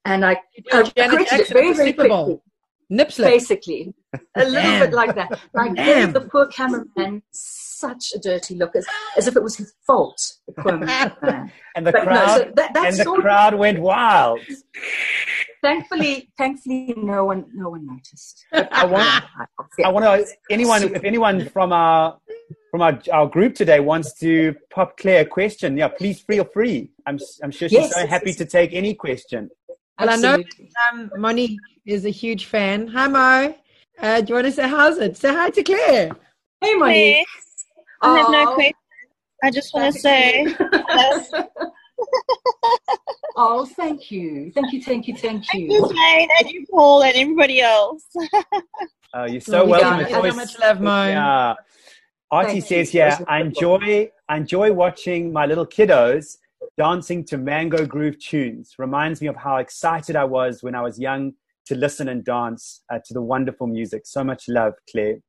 And 0.06 0.24
I, 0.24 0.42
I 0.72 0.84
corrected 0.84 1.40
it 1.40 1.50
very, 1.50 1.74
very 1.74 1.94
quickly 1.94 2.40
Nip 2.92 3.12
slip. 3.12 3.30
basically 3.30 3.94
a 4.36 4.46
little 4.46 4.80
bit 4.80 4.94
like 4.94 5.14
that 5.14 5.40
like 5.54 5.76
gave 5.76 6.12
the 6.12 6.22
poor 6.22 6.48
cameraman 6.48 7.22
such 7.80 8.04
a 8.16 8.20
dirty 8.20 8.56
look 8.56 8.76
as, 8.76 8.86
as 9.18 9.28
if 9.28 9.36
it 9.36 9.44
was 9.44 9.56
his 9.58 9.74
fault 9.88 10.20
the 10.48 10.54
poor. 10.62 10.74
And 11.76 11.88
the 11.88 11.92
But 11.92 12.04
no, 12.06 12.10
crowd 12.10 12.38
so 12.38 12.52
that, 12.56 12.76
and 12.76 12.96
the 12.96 13.04
sort 13.04 13.26
of, 13.26 13.60
went 13.60 13.80
wild. 13.80 14.40
thankfully 15.62 16.30
thankfully 16.38 16.94
no 16.98 17.26
one 17.26 17.46
no 17.54 17.70
one 17.70 17.86
noticed 17.86 18.46
I 18.54 18.86
want 18.86 19.24
I 19.86 19.90
want 19.90 20.06
to 20.06 20.26
anyone 20.50 20.84
if 20.84 21.04
anyone 21.04 21.50
from 21.50 21.74
our 21.74 22.18
from 22.72 22.82
our, 22.82 23.02
our 23.12 23.28
group 23.28 23.56
today 23.56 23.80
wants 23.80 24.14
to 24.20 24.56
pop 24.70 24.96
Claire 24.98 25.22
a 25.22 25.26
question, 25.26 25.76
yeah, 25.76 25.88
please 25.88 26.22
feel 26.22 26.44
free. 26.46 26.92
I'm 27.08 27.18
I'm 27.44 27.52
sure 27.52 27.68
she's 27.68 27.80
Yes, 27.80 27.94
so 27.96 28.06
happy 28.06 28.34
to 28.34 28.46
take 28.46 28.74
any 28.74 28.94
question. 28.94 29.50
Well, 30.00 30.10
I 30.10 30.16
know 30.18 30.34
Absolutely. 30.36 30.72
um, 30.94 31.12
Moni 31.18 31.58
is 31.86 32.06
a 32.06 32.10
huge 32.10 32.46
fan. 32.46 32.88
Hi, 32.90 33.08
Mo. 33.08 33.56
Uh, 34.02 34.22
do 34.22 34.28
you 34.30 34.36
want 34.36 34.46
to 34.46 34.52
say 34.52 34.68
how's 34.68 34.98
it? 35.00 35.18
Say 35.18 35.34
hi 35.34 35.50
to 35.50 35.64
Claire. 35.64 36.12
hey 36.62 36.74
Monique 36.76 37.16
Hey, 37.16 37.26
I 38.02 38.18
have 38.18 38.30
no 38.30 38.52
Oh, 38.52 38.54
question. 38.56 38.74
I 39.44 39.52
just 39.52 39.74
want 39.74 39.94
to 39.94 40.00
say 40.00 40.46
oh 43.38 43.66
thank 43.66 44.12
you 44.12 44.52
thank 44.54 44.74
you 44.74 44.82
thank 44.84 45.08
you 45.08 45.16
thank 45.16 45.46
thank 45.46 45.54
you 45.54 45.74
you, 45.74 45.94
Jane, 45.94 46.28
and 46.40 46.50
you, 46.50 46.66
Paul, 46.70 47.04
and 47.04 47.16
everybody 47.16 47.62
else. 47.62 48.06
oh, 49.14 49.26
you're 49.26 49.40
so 49.40 49.64
we 49.64 49.72
welcome. 49.72 50.00
got 50.00 50.02
It's 50.02 50.12
it. 50.12 50.16
So 50.16 50.34
much 50.34 50.60
love, 50.60 50.82
Mo. 50.82 51.08
Yeah. 51.08 51.56
Artie 52.32 52.60
Thank 52.60 52.66
says 52.66 52.94
you. 52.94 53.02
here, 53.02 53.18
I 53.28 53.40
enjoy 53.42 54.12
I 54.28 54.38
enjoy 54.38 54.72
watching 54.74 55.32
my 55.34 55.46
little 55.46 55.66
kiddos 55.66 56.38
dancing 56.78 57.24
to 57.26 57.38
Mango 57.38 57.86
Groove 57.86 58.20
tunes. 58.20 58.76
Reminds 58.78 59.22
me 59.22 59.28
of 59.28 59.36
how 59.36 59.58
excited 59.58 60.16
I 60.16 60.26
was 60.26 60.62
when 60.62 60.76
I 60.76 60.82
was 60.82 61.00
young 61.00 61.34
to 61.68 61.76
listen 61.76 62.10
and 62.10 62.24
dance 62.26 62.82
uh, 62.92 63.00
to 63.06 63.14
the 63.14 63.22
wonderful 63.22 63.68
music. 63.68 64.04
So 64.06 64.24
much 64.24 64.48
love, 64.48 64.74
Claire. 64.92 65.20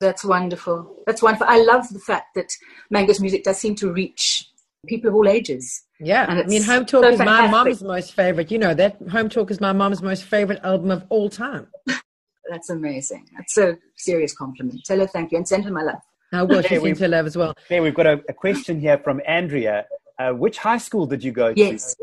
That's 0.00 0.24
wonderful. 0.24 1.02
That's 1.06 1.22
wonderful. 1.22 1.46
I 1.48 1.62
love 1.62 1.88
the 1.92 1.98
fact 1.98 2.34
that 2.36 2.52
Mango's 2.90 3.20
music 3.20 3.44
does 3.44 3.58
seem 3.58 3.74
to 3.76 3.92
reach 3.92 4.48
people 4.86 5.08
of 5.08 5.14
all 5.16 5.28
ages. 5.28 5.82
Yeah, 6.00 6.26
And 6.28 6.38
I 6.38 6.44
mean, 6.44 6.62
Home 6.62 6.86
Talk 6.86 7.02
so 7.02 7.08
is 7.10 7.18
my 7.18 7.24
fantastic. 7.24 7.50
mom's 7.50 7.82
most 7.82 8.14
favorite. 8.14 8.50
You 8.52 8.58
know 8.58 8.74
that 8.74 8.96
Home 9.10 9.28
Talk 9.28 9.50
is 9.50 9.60
my 9.60 9.72
mom's 9.72 10.00
most 10.02 10.22
favorite 10.24 10.60
album 10.62 10.90
of 10.92 11.04
all 11.08 11.28
time. 11.28 11.66
That's 12.50 12.70
amazing. 12.70 13.26
That's 13.36 13.58
a 13.58 13.76
serious 13.96 14.32
compliment. 14.34 14.84
Tell 14.84 14.98
her 15.00 15.06
thank 15.08 15.32
you 15.32 15.38
and 15.38 15.46
send 15.48 15.64
her 15.64 15.72
my 15.72 15.82
love. 15.82 15.98
I 16.32 16.42
will. 16.44 16.60
She 16.62 16.66
Okay, 16.66 16.78
we- 16.78 16.90
sends 16.90 17.00
her 17.00 17.08
love 17.08 17.26
as 17.26 17.36
well. 17.36 17.54
Claire, 17.66 17.82
we've 17.82 17.94
got 17.94 18.06
a, 18.06 18.22
a 18.28 18.32
question 18.32 18.80
here 18.80 18.98
from 18.98 19.20
Andrea. 19.26 19.86
Uh, 20.18 20.32
which 20.32 20.58
high 20.58 20.78
school 20.78 21.06
did 21.06 21.22
you 21.24 21.32
go 21.32 21.52
to? 21.52 21.58
Yes. 21.60 21.96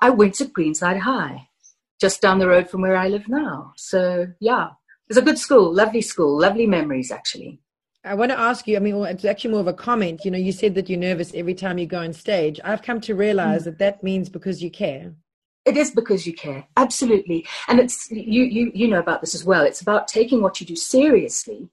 I 0.00 0.10
went 0.10 0.34
to 0.34 0.44
Greenside 0.46 0.98
High, 0.98 1.48
just 2.00 2.20
down 2.22 2.38
the 2.38 2.48
road 2.48 2.68
from 2.70 2.80
where 2.82 2.96
I 2.96 3.08
live 3.08 3.28
now. 3.28 3.72
So, 3.76 4.26
yeah, 4.40 4.66
it 4.66 4.72
was 5.08 5.18
a 5.18 5.22
good 5.22 5.38
school, 5.38 5.72
lovely 5.72 6.02
school, 6.02 6.38
lovely 6.38 6.66
memories, 6.66 7.10
actually. 7.10 7.60
I 8.04 8.14
want 8.14 8.30
to 8.30 8.38
ask 8.38 8.66
you. 8.66 8.76
I 8.76 8.80
mean, 8.80 8.96
well, 8.96 9.04
it's 9.04 9.24
actually 9.24 9.50
more 9.50 9.60
of 9.60 9.66
a 9.66 9.72
comment. 9.72 10.24
You 10.24 10.30
know, 10.30 10.38
you 10.38 10.52
said 10.52 10.74
that 10.76 10.88
you're 10.88 10.98
nervous 10.98 11.34
every 11.34 11.54
time 11.54 11.78
you 11.78 11.86
go 11.86 12.00
on 12.00 12.12
stage. 12.12 12.60
I've 12.64 12.82
come 12.82 13.00
to 13.02 13.14
realize 13.14 13.62
mm. 13.62 13.64
that 13.64 13.78
that 13.78 14.02
means 14.02 14.28
because 14.28 14.62
you 14.62 14.70
care. 14.70 15.14
It 15.64 15.76
is 15.76 15.90
because 15.90 16.26
you 16.26 16.32
care, 16.32 16.66
absolutely. 16.76 17.46
And 17.66 17.78
it's 17.78 18.10
you 18.10 18.44
you 18.44 18.70
you 18.74 18.88
know 18.88 19.00
about 19.00 19.20
this 19.20 19.34
as 19.34 19.44
well. 19.44 19.64
It's 19.64 19.82
about 19.82 20.08
taking 20.08 20.40
what 20.40 20.60
you 20.60 20.66
do 20.66 20.76
seriously, 20.76 21.68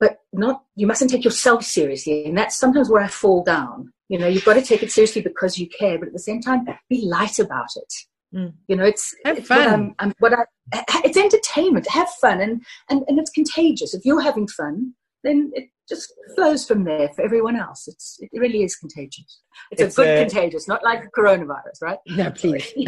but 0.00 0.20
not 0.32 0.64
you 0.74 0.86
mustn't 0.86 1.10
take 1.10 1.24
yourself 1.24 1.64
seriously. 1.64 2.24
And 2.24 2.36
that's 2.36 2.58
sometimes 2.58 2.90
where 2.90 3.02
I 3.02 3.08
fall 3.08 3.44
down. 3.44 3.92
You 4.08 4.18
know, 4.18 4.26
you've 4.26 4.44
got 4.44 4.54
to 4.54 4.62
take 4.62 4.82
it 4.82 4.90
seriously 4.90 5.22
because 5.22 5.58
you 5.58 5.68
care, 5.68 5.98
but 5.98 6.08
at 6.08 6.14
the 6.14 6.18
same 6.18 6.40
time, 6.40 6.66
be 6.88 7.02
light 7.04 7.38
about 7.38 7.68
it. 7.76 7.92
Mm. 8.34 8.52
You 8.66 8.76
know, 8.76 8.84
it's 8.84 9.14
Have 9.24 9.38
it's 9.38 9.48
fun. 9.48 9.58
What 9.58 9.72
I'm, 9.72 9.94
I'm, 9.98 10.12
what 10.18 10.32
I, 10.34 10.44
it's 11.04 11.16
entertainment. 11.16 11.88
Have 11.88 12.08
fun, 12.20 12.40
and, 12.40 12.62
and 12.90 13.02
and 13.08 13.18
it's 13.18 13.30
contagious. 13.30 13.94
If 13.94 14.04
you're 14.04 14.20
having 14.20 14.46
fun, 14.48 14.94
then 15.24 15.50
it 15.54 15.70
just 15.88 16.12
flows 16.34 16.66
from 16.66 16.84
there 16.84 17.08
for 17.14 17.22
everyone 17.24 17.56
else. 17.56 17.88
It's 17.88 18.18
it 18.20 18.38
really 18.38 18.62
is 18.62 18.76
contagious. 18.76 19.40
It's, 19.70 19.80
It's 19.80 19.98
a 19.98 20.02
good 20.02 20.08
a- 20.18 20.20
contagious, 20.26 20.68
not 20.68 20.84
like 20.84 21.04
a 21.04 21.20
coronavirus, 21.20 21.80
right? 21.82 21.98
No, 22.06 22.30
please. 22.36 22.70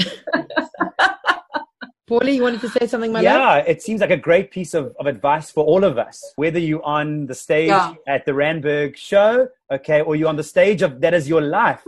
Paulie, 2.08 2.34
you 2.34 2.42
wanted 2.42 2.60
to 2.62 2.68
say 2.68 2.88
something, 2.88 3.12
my 3.12 3.20
love? 3.20 3.24
yeah, 3.24 3.56
it 3.58 3.82
seems 3.82 4.00
like 4.00 4.10
a 4.10 4.16
great 4.16 4.50
piece 4.50 4.74
of, 4.74 4.92
of 4.98 5.06
advice 5.06 5.48
for 5.52 5.64
all 5.64 5.84
of 5.84 5.96
us. 5.96 6.32
Whether 6.34 6.58
you're 6.58 6.84
on 6.84 7.26
the 7.26 7.36
stage 7.36 7.68
Yeah. 7.68 7.94
at 8.08 8.26
the 8.26 8.32
Randburg 8.32 8.96
show, 8.96 9.46
okay, 9.72 10.00
or 10.00 10.16
you're 10.16 10.28
on 10.28 10.34
the 10.34 10.42
stage 10.42 10.82
of 10.82 11.00
That 11.02 11.14
Is 11.14 11.28
Your 11.28 11.40
Life. 11.40 11.86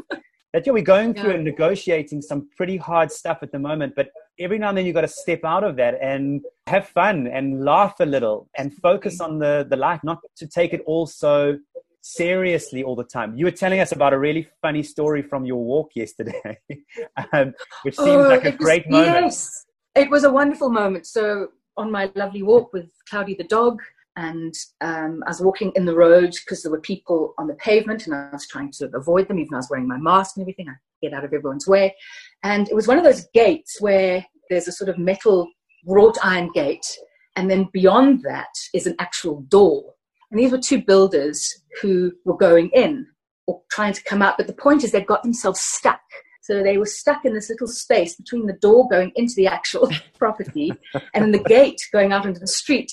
That 0.53 0.67
yeah, 0.67 0.73
we're 0.73 0.83
going 0.83 1.15
through 1.15 1.31
Yeah. 1.31 1.37
and 1.37 1.45
negotiating 1.45 2.21
some 2.23 2.49
pretty 2.57 2.77
hard 2.77 3.11
stuff 3.11 3.39
at 3.43 3.53
the 3.53 3.59
moment, 3.59 3.95
but 3.97 4.09
every 4.39 4.59
now 4.59 4.69
and 4.69 4.77
then 4.79 4.85
you've 4.87 4.95
got 4.95 5.01
to 5.03 5.09
step 5.09 5.41
out 5.45 5.65
of 5.65 5.77
that 5.77 5.95
and 6.03 6.43
have 6.67 6.89
fun 6.89 7.27
and 7.27 7.65
laugh 7.65 7.95
a 8.01 8.05
little 8.07 8.49
and 8.59 8.75
focus 8.75 9.21
on 9.21 9.39
the, 9.39 9.67
the 9.71 9.77
life, 9.77 10.01
not 10.05 10.19
to 10.37 10.47
take 10.47 10.73
it 10.75 10.83
all 10.87 11.07
so 11.07 11.59
seriously 12.03 12.83
all 12.83 12.97
the 12.97 13.05
time. 13.05 13.35
You 13.37 13.47
were 13.47 13.51
telling 13.53 13.81
us 13.81 13.93
about 13.93 14.13
a 14.13 14.19
really 14.19 14.47
funny 14.61 14.83
story 14.83 15.23
from 15.23 15.45
your 15.45 15.63
walk 15.65 15.93
yesterday, 15.95 16.59
um, 17.33 17.55
which 17.83 17.97
seems 17.97 18.09
Oh, 18.11 18.29
like 18.29 18.45
a 18.45 18.51
was- 18.51 18.57
great 18.59 18.91
moment. 18.91 19.25
Yes, 19.25 19.67
it 19.95 20.11
was 20.11 20.25
a 20.25 20.31
wonderful 20.31 20.69
moment. 20.71 21.07
So 21.07 21.49
on 21.77 21.91
my 21.91 22.11
lovely 22.15 22.43
walk 22.43 22.73
with 22.73 22.91
Cloudy 23.09 23.35
the 23.35 23.45
dog, 23.45 23.81
and 24.17 24.55
um, 24.81 25.23
I 25.27 25.31
was 25.31 25.41
walking 25.41 25.73
in 25.75 25.85
the 25.85 25.95
road 25.95 26.35
because 26.45 26.63
there 26.63 26.73
were 26.73 26.81
people 26.81 27.35
on 27.39 27.47
the 27.47 27.55
pavement, 27.55 28.07
and 28.07 28.15
I 28.15 28.29
was 28.33 28.47
trying 28.47 28.73
to 28.73 28.91
avoid 28.95 29.29
them, 29.29 29.39
even 29.39 29.51
though 29.51 29.57
I 29.57 29.59
was 29.59 29.71
wearing 29.71 29.89
my 29.89 29.99
mask 29.99 30.37
and 30.37 30.43
everything. 30.43 30.69
I 30.69 30.75
get 31.01 31.15
out 31.15 31.25
of 31.25 31.33
everyone's 31.33 31.67
way, 31.67 31.95
and 32.43 32.69
it 32.69 32.75
was 32.75 32.87
one 32.87 32.99
of 32.99 33.05
those 33.05 33.27
gates 33.35 33.81
where 33.81 34.25
there's 34.51 34.69
a 34.69 34.73
sort 34.73 34.91
of 34.91 34.99
metal 34.99 35.49
wrought 35.87 36.19
iron 36.23 36.51
gate, 36.53 36.87
and 37.37 37.51
then 37.51 37.69
beyond 37.73 38.23
that 38.23 38.53
is 38.75 38.87
an 38.87 38.97
actual 38.99 39.43
door. 39.43 39.95
And 40.31 40.41
these 40.41 40.53
were 40.53 40.59
two 40.59 40.83
builders 40.83 41.63
who 41.81 42.13
were 42.25 42.37
going 42.37 42.71
in 42.71 43.07
or 43.47 43.61
trying 43.71 43.93
to 43.93 44.03
come 44.05 44.23
out, 44.23 44.37
but 44.37 44.47
the 44.47 44.55
point 44.55 44.85
is 44.85 44.93
they'd 44.93 45.07
got 45.07 45.23
themselves 45.23 45.61
stuck. 45.61 46.01
So 46.43 46.63
they 46.63 46.77
were 46.77 46.87
stuck 46.87 47.25
in 47.25 47.35
this 47.35 47.51
little 47.51 47.69
space 47.69 48.17
between 48.17 48.47
the 48.47 48.55
door 48.55 48.89
going 48.89 49.13
into 49.15 49.35
the 49.37 49.47
actual 49.47 49.91
property 50.19 50.73
and 51.15 51.33
the 51.33 51.39
gate 51.39 51.81
going 51.93 52.13
out 52.13 52.27
into 52.27 52.41
the 52.41 52.47
street. 52.47 52.93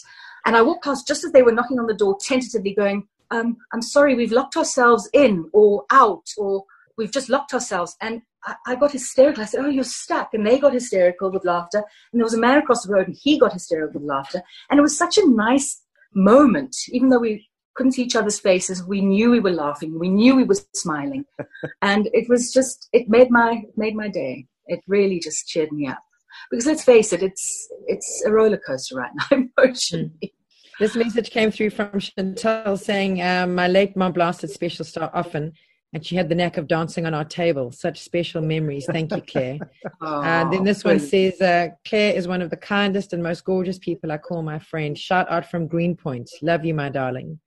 And 0.50 0.58
I 0.58 0.64
walked 0.64 0.84
past 0.84 1.08
just 1.08 1.24
as 1.24 1.32
they 1.32 1.44
were 1.44 1.52
knocking 1.52 1.78
on 1.78 1.86
the 1.86 1.94
door, 1.94 2.18
tentatively 2.20 2.74
going, 2.74 3.08
um, 3.30 3.58
I'm 3.72 3.84
sorry, 3.84 4.16
we've 4.16 4.32
locked 4.32 4.58
ourselves 4.58 5.08
in 5.14 5.48
or 5.54 5.86
out, 5.92 6.26
or 6.40 6.66
we've 6.98 7.12
just 7.12 7.30
locked 7.30 7.54
ourselves. 7.54 7.96
And 8.02 8.24
I, 8.44 8.56
I 8.66 8.76
got 8.76 8.92
hysterical. 8.92 9.44
I 9.44 9.46
said, 9.46 9.64
Oh, 9.64 9.70
you're 9.70 9.84
stuck. 9.84 10.34
And 10.34 10.48
they 10.48 10.58
got 10.58 10.74
hysterical 10.74 11.30
with 11.32 11.46
laughter. 11.46 11.84
And 12.12 12.20
there 12.20 12.24
was 12.24 12.34
a 12.34 12.40
man 12.40 12.58
across 12.58 12.84
the 12.84 12.92
road 12.92 13.06
and 13.06 13.16
he 13.22 13.38
got 13.38 13.54
hysterical 13.54 14.02
with 14.02 14.10
laughter. 14.10 14.42
And 14.72 14.80
it 14.80 14.82
was 14.82 14.98
such 14.98 15.20
a 15.20 15.30
nice 15.30 15.84
moment, 16.16 16.76
even 16.88 17.10
though 17.10 17.20
we 17.20 17.48
couldn't 17.76 17.92
see 17.92 18.02
each 18.02 18.16
other's 18.16 18.40
faces. 18.40 18.84
We 18.84 19.02
knew 19.02 19.30
we 19.30 19.42
were 19.42 19.52
laughing. 19.52 20.00
We 20.00 20.10
knew 20.10 20.36
we 20.36 20.46
were 20.46 20.58
smiling. 20.74 21.26
and 21.84 22.10
it 22.12 22.28
was 22.28 22.52
just, 22.52 22.90
it 22.92 23.08
made 23.08 23.30
my, 23.30 23.66
made 23.78 23.96
my 23.96 24.08
day. 24.08 24.48
It 24.66 24.80
really 24.88 25.20
just 25.20 25.48
cheered 25.48 25.72
me 25.72 25.86
up. 25.86 26.02
Because 26.50 26.66
let's 26.66 26.84
face 26.84 27.14
it, 27.14 27.22
it's, 27.22 27.70
it's 27.86 28.24
a 28.26 28.32
roller 28.32 28.58
coaster 28.58 28.96
right 28.96 29.12
now, 29.14 29.46
emotionally. 29.60 30.34
This 30.80 30.96
message 30.96 31.30
came 31.32 31.52
through 31.52 31.72
from 31.72 32.00
Chantal 32.00 32.78
saying, 32.78 33.22
um, 33.22 33.54
My 33.54 33.68
late 33.68 33.98
mom 33.98 34.14
blasted 34.14 34.50
Special 34.50 34.86
Star 34.86 35.12
often, 35.14 35.52
and 35.92 36.06
she 36.06 36.16
had 36.16 36.30
the 36.30 36.36
knack 36.36 36.56
of 36.56 36.68
dancing 36.68 37.06
on 37.06 37.14
our 37.14 37.26
table. 37.26 37.74
Such 37.74 38.00
special 38.00 38.42
memories. 38.42 38.86
Thank 38.86 39.12
you, 39.12 39.22
Claire. 39.22 39.60
and 40.02 40.54
then 40.54 40.64
this 40.64 40.86
one 40.86 40.96
Oh, 40.96 41.00
says, 41.00 41.42
uh, 41.42 41.70
Claire 41.86 42.16
is 42.16 42.30
one 42.30 42.42
of 42.42 42.50
the 42.50 42.56
kindest 42.56 43.12
and 43.12 43.22
most 43.22 43.44
gorgeous 43.44 43.78
people 43.78 44.10
I 44.10 44.20
call 44.20 44.42
my 44.42 44.58
friend. 44.58 44.98
Shout 44.98 45.30
out 45.30 45.46
from 45.52 45.68
Greenpoint. 45.68 46.30
Love 46.42 46.64
you, 46.64 46.74
my 46.74 46.88
darling. 46.88 47.42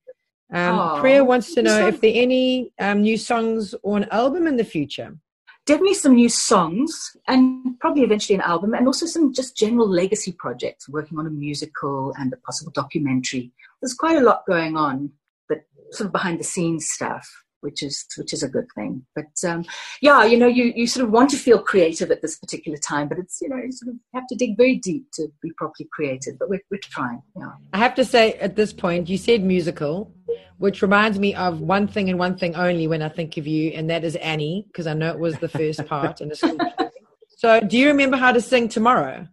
Um, 0.53 0.99
Priya 0.99 1.23
wants 1.23 1.55
to 1.55 1.63
know 1.63 1.79
so 1.79 1.87
if 1.87 2.01
there 2.01 2.11
are 2.11 2.21
any 2.21 2.71
um, 2.77 3.01
new 3.01 3.17
songs 3.17 3.73
or 3.81 3.97
an 3.97 4.07
album 4.11 4.45
in 4.45 4.57
the 4.57 4.63
future. 4.63 5.17
Definitely 5.65 5.93
some 5.93 6.15
new 6.15 6.29
songs 6.29 7.15
and 7.27 7.79
probably 7.79 8.03
eventually 8.03 8.35
an 8.35 8.41
album 8.41 8.73
and 8.73 8.87
also 8.87 9.05
some 9.05 9.33
just 9.33 9.55
general 9.55 9.87
legacy 9.87 10.31
projects 10.33 10.89
working 10.89 11.17
on 11.17 11.27
a 11.27 11.29
musical 11.29 12.13
and 12.17 12.33
a 12.33 12.37
possible 12.37 12.71
documentary. 12.73 13.51
There's 13.81 13.93
quite 13.93 14.17
a 14.17 14.21
lot 14.23 14.45
going 14.47 14.75
on 14.77 15.11
but 15.47 15.59
sort 15.91 16.07
of 16.07 16.11
behind 16.11 16.39
the 16.39 16.43
scenes 16.43 16.89
stuff 16.89 17.29
which 17.63 17.81
is 17.81 18.05
which 18.17 18.33
is 18.33 18.43
a 18.43 18.49
good 18.49 18.67
thing 18.75 19.05
but 19.15 19.31
um, 19.47 19.65
yeah 20.01 20.23
you 20.23 20.37
know 20.37 20.47
you, 20.47 20.73
you 20.75 20.85
sort 20.85 21.05
of 21.05 21.11
want 21.11 21.29
to 21.29 21.37
feel 21.37 21.59
creative 21.59 22.11
at 22.11 22.21
this 22.21 22.37
particular 22.37 22.77
time 22.77 23.07
but 23.07 23.17
it's 23.17 23.39
you 23.41 23.49
know 23.49 23.57
you 23.57 23.71
sort 23.71 23.89
of 23.89 23.99
have 24.13 24.27
to 24.27 24.35
dig 24.35 24.55
very 24.57 24.75
deep 24.75 25.05
to 25.13 25.27
be 25.41 25.51
properly 25.57 25.87
creative 25.91 26.37
but 26.37 26.49
we're, 26.49 26.61
we're 26.69 26.79
trying 26.83 27.21
yeah 27.37 27.51
I 27.73 27.77
have 27.79 27.95
to 27.95 28.05
say, 28.05 28.33
at 28.33 28.55
this 28.55 28.71
point, 28.71 29.09
you 29.09 29.17
said 29.17 29.43
musical, 29.43 30.13
which 30.57 30.83
reminds 30.83 31.17
me 31.17 31.33
of 31.33 31.59
one 31.59 31.87
thing 31.87 32.07
and 32.09 32.19
one 32.19 32.37
thing 32.37 32.55
only 32.55 32.87
when 32.87 33.01
I 33.01 33.09
think 33.09 33.37
of 33.37 33.47
you, 33.47 33.71
and 33.71 33.89
that 33.89 34.03
is 34.03 34.15
Annie, 34.17 34.65
because 34.67 34.85
I 34.85 34.93
know 34.93 35.09
it 35.09 35.17
was 35.17 35.37
the 35.39 35.49
first 35.49 35.83
part. 35.87 36.21
And 36.21 36.31
it's 36.31 36.43
so, 37.37 37.59
do 37.61 37.77
you 37.77 37.87
remember 37.87 38.17
how 38.17 38.31
to 38.31 38.41
sing 38.41 38.69
tomorrow? 38.69 39.27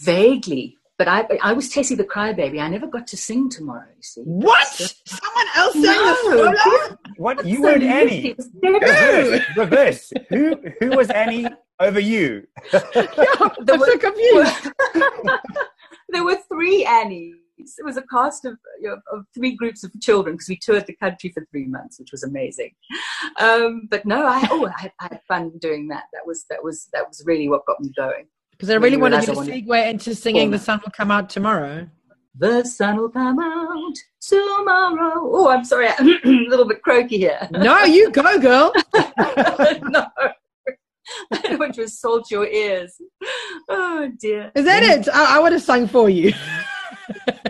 vaguely 0.00 0.76
but 0.96 1.08
I, 1.08 1.26
I 1.42 1.52
was 1.52 1.68
Tessie 1.70 1.94
the 1.96 2.04
Crybaby. 2.04 2.60
I 2.60 2.68
never 2.68 2.86
got 2.86 3.06
to 3.08 3.16
sing 3.16 3.48
tomorrow, 3.50 3.88
you 3.96 4.02
see. 4.02 4.20
What? 4.22 4.66
Someone 5.06 5.46
else 5.56 5.72
sang 5.72 5.82
No. 5.82 6.52
the 6.52 6.58
solo? 6.62 6.98
What? 7.16 7.46
You 7.46 7.62
weren't 7.62 7.82
Annie. 7.82 8.28
It 8.34 8.36
was. 8.36 8.50
Reverse. 8.62 9.42
Reverse. 9.56 10.12
Who 10.28 10.56
who 10.80 10.90
was 10.96 11.10
Annie 11.10 11.46
over 11.80 12.00
you? 12.00 12.46
I'm 12.72 13.66
so 13.66 13.98
confused. 13.98 14.70
there 16.10 16.24
were 16.24 16.38
three 16.48 16.84
Annies. 16.84 17.36
It 17.56 17.84
was 17.84 17.96
a 17.96 18.02
cast 18.02 18.44
of, 18.44 18.56
you 18.80 18.88
know, 18.88 18.96
of 19.12 19.24
three 19.34 19.54
groups 19.56 19.84
of 19.84 19.92
children 20.00 20.34
because 20.34 20.48
we 20.48 20.58
toured 20.58 20.86
the 20.86 20.96
country 20.96 21.30
for 21.30 21.46
three 21.50 21.66
months, 21.66 21.98
which 21.98 22.10
was 22.12 22.24
amazing. 22.24 22.72
Um, 23.40 23.88
but 23.90 24.04
no, 24.04 24.26
I 24.26 24.46
oh, 24.50 24.66
I 24.66 24.80
had, 24.80 24.92
I 25.00 25.04
had 25.04 25.20
fun 25.28 25.52
doing 25.58 25.88
that. 25.88 26.04
That 26.12 26.26
was 26.26 26.44
that 26.50 26.62
was 26.62 26.88
that 26.92 27.08
was 27.08 27.22
really 27.26 27.48
what 27.48 27.66
got 27.66 27.80
me 27.80 27.90
going. 27.96 28.26
Because 28.56 28.70
I 28.70 28.74
really 28.74 28.96
wanted 28.96 29.26
you 29.26 29.34
to 29.34 29.40
segue 29.40 29.90
into 29.90 30.14
singing. 30.14 30.50
"The 30.50 30.58
Sun 30.58 30.80
Will 30.84 30.92
Come 30.92 31.10
Out 31.10 31.28
Tomorrow." 31.30 31.88
The 32.36 32.64
sun 32.64 32.96
will 32.96 33.10
come 33.10 33.38
out 33.38 33.94
tomorrow. 34.20 35.20
Oh, 35.22 35.48
I'm 35.50 35.64
sorry, 35.64 35.88
I'm 35.96 36.08
a 36.24 36.48
little 36.48 36.66
bit 36.66 36.82
croaky 36.82 37.18
here. 37.18 37.48
No, 37.52 37.84
you 37.84 38.10
go, 38.10 38.38
girl. 38.40 38.72
no. 38.94 40.06
I 41.32 41.38
don't 41.42 41.60
want 41.60 41.74
to 41.74 41.82
assault 41.82 42.30
your 42.30 42.46
ears. 42.46 43.00
Oh 43.68 44.10
dear. 44.18 44.50
Is 44.56 44.64
that 44.64 44.82
it? 44.82 45.08
I, 45.14 45.36
I 45.36 45.40
would 45.40 45.52
have 45.52 45.62
sung 45.62 45.86
for 45.86 46.08
you. 46.08 46.32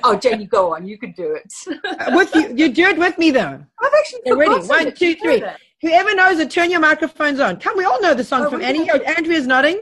Oh, 0.02 0.16
Jenny, 0.16 0.44
go 0.46 0.74
on. 0.74 0.86
You 0.86 0.98
can 0.98 1.12
do 1.12 1.34
it. 1.34 1.50
Uh, 1.84 2.10
with 2.14 2.34
you, 2.34 2.54
you 2.54 2.68
do 2.72 2.82
it 2.88 2.98
with 2.98 3.16
me 3.16 3.30
though. 3.30 3.64
I've 3.80 3.92
actually 3.98 4.20
Okay, 4.26 4.34
ready? 4.34 4.66
One, 4.66 4.92
two, 4.92 5.14
three. 5.14 5.42
Whoever 5.80 6.14
knows 6.14 6.40
it, 6.40 6.50
turn 6.50 6.70
your 6.70 6.80
microphones 6.80 7.40
on. 7.40 7.58
Come, 7.58 7.76
we 7.78 7.84
all 7.84 8.00
know 8.02 8.12
the 8.12 8.24
song 8.24 8.44
Oh, 8.46 8.50
from 8.50 8.60
Annie. 8.62 8.90
Oh, 8.90 8.98
Andrea's 9.16 9.46
nodding. 9.46 9.80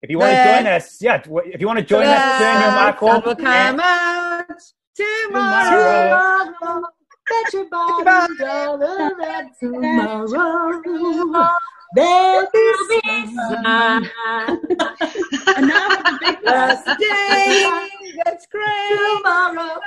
If 0.00 0.10
you 0.10 0.18
want 0.18 0.36
to 0.36 0.44
join 0.44 0.66
us, 0.66 1.02
yeah. 1.02 1.20
If 1.24 1.60
you 1.60 1.66
want 1.66 1.80
to 1.80 1.84
join 1.84 2.06
us, 2.06 2.38
turn 2.38 2.60
your 2.60 2.72
mic 2.86 2.98
sun 3.00 3.08
on. 3.08 3.22
will 3.24 3.34
come 3.34 3.80
out 3.80 4.62
tomorrow. 4.94 6.44
Tomorrow, 6.60 6.82
bet 7.28 7.52
your 7.52 7.68
bottom 7.68 8.36
dollar 8.36 9.10
that 9.18 9.46
tomorrow 9.58 10.26
there'll 11.94 12.46
be 12.52 13.26
sun. 13.48 14.10
Day, 16.98 17.88
that's 18.24 18.46
great. 18.46 19.18
Tomorrow. 19.18 19.80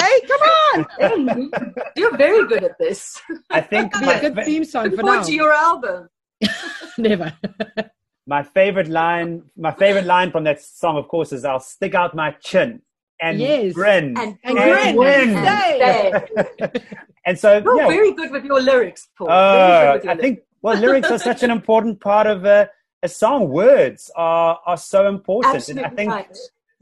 Hey, 0.00 0.20
come 0.26 0.40
on. 0.40 0.86
Hey, 0.98 1.48
You're 1.96 2.16
very 2.16 2.46
good 2.46 2.64
at 2.64 2.78
this. 2.78 3.20
I 3.50 3.60
think 3.60 3.92
Be 4.00 4.08
a 4.08 4.20
good 4.20 4.44
theme 4.44 4.64
song 4.64 4.84
Look 4.86 4.96
for 4.96 5.02
now. 5.02 5.22
to 5.22 5.32
your 5.32 5.52
album. 5.52 6.08
Never. 6.98 7.32
My 8.26 8.42
favorite 8.42 8.88
line, 8.88 9.42
my 9.56 9.72
favorite 9.72 10.04
line 10.04 10.30
from 10.30 10.44
that 10.44 10.60
song, 10.60 10.96
of 10.96 11.08
course, 11.08 11.32
is 11.32 11.44
"I'll 11.44 11.60
stick 11.60 11.94
out 11.94 12.14
my 12.14 12.32
chin 12.32 12.82
and 13.20 13.38
Yes. 13.40 13.72
grin 13.72 14.16
And, 14.18 14.38
And 14.44 14.58
and 14.58 14.72
grin. 14.72 14.96
win." 14.96 15.36
And 15.36 15.58
stay. 15.58 16.12
And 17.24 17.38
so, 17.38 17.58
You're 17.58 17.76
yeah, 17.76 17.88
very 17.88 18.12
good 18.12 18.30
with 18.30 18.44
your 18.44 18.60
lyrics, 18.60 19.08
Paul. 19.18 19.30
Uh, 19.30 19.52
very 19.52 19.86
good 19.86 19.94
with 19.94 20.04
your 20.04 20.12
I 20.12 20.16
think 20.16 20.40
well, 20.62 20.76
lyrics 20.78 21.10
are 21.10 21.18
such 21.18 21.42
an 21.42 21.50
important 21.50 22.00
part 22.00 22.26
of 22.26 22.44
a, 22.44 22.70
a 23.02 23.08
song. 23.08 23.48
Words 23.48 24.10
are 24.16 24.58
are 24.66 24.76
so 24.76 25.08
important, 25.08 25.54
Absolutely 25.56 25.84
and 25.84 25.92
I 25.92 25.96
think 25.96 26.10
right. 26.10 26.36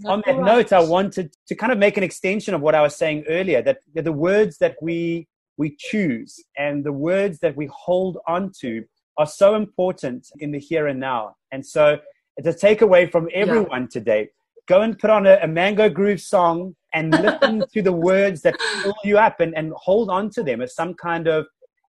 on 0.07 0.22
that 0.26 0.37
Right. 0.37 0.44
note, 0.44 0.72
I 0.72 0.80
wanted 0.80 1.35
to 1.48 1.54
kind 1.54 1.72
of 1.72 1.78
make 1.78 1.96
an 1.96 2.02
extension 2.02 2.54
of 2.54 2.61
what 2.61 2.74
I 2.74 2.83
was 2.83 2.94
saying 2.96 3.24
earlier. 3.28 3.62
That 3.62 3.78
the 3.94 4.12
words 4.12 4.59
that 4.59 4.76
we 4.83 5.28
we 5.57 5.76
choose 5.78 6.42
and 6.59 6.85
the 6.85 6.92
words 6.92 7.38
that 7.40 7.57
we 7.57 7.66
hold 7.72 8.18
on 8.26 8.50
to 8.61 8.85
are 9.16 9.27
so 9.27 9.55
important 9.55 10.29
in 10.38 10.53
the 10.53 10.59
here 10.59 10.87
and 10.87 11.00
now. 11.00 11.37
And 11.53 11.64
so 11.64 11.98
it's 12.37 12.48
a 12.48 12.66
takeaway 12.66 13.11
from 13.11 13.29
everyone 13.33 13.83
yeah. 13.83 13.88
today. 13.92 14.29
Go 14.66 14.81
and 14.81 14.98
put 14.98 15.11
on 15.11 15.27
a, 15.27 15.38
a 15.42 15.46
Mango 15.46 15.88
Groove 15.88 16.20
song 16.20 16.74
and 16.92 17.11
listen 17.22 17.64
to 17.72 17.83
the 17.83 17.92
words 17.92 18.42
that 18.42 18.61
fill 18.83 18.94
you 19.05 19.18
up 19.18 19.40
and, 19.40 19.57
and 19.57 19.72
hold 19.77 20.11
on 20.11 20.31
to 20.31 20.42
them 20.42 20.61
as 20.61 20.74
some 20.74 20.94
kind 20.94 21.29
of 21.29 21.46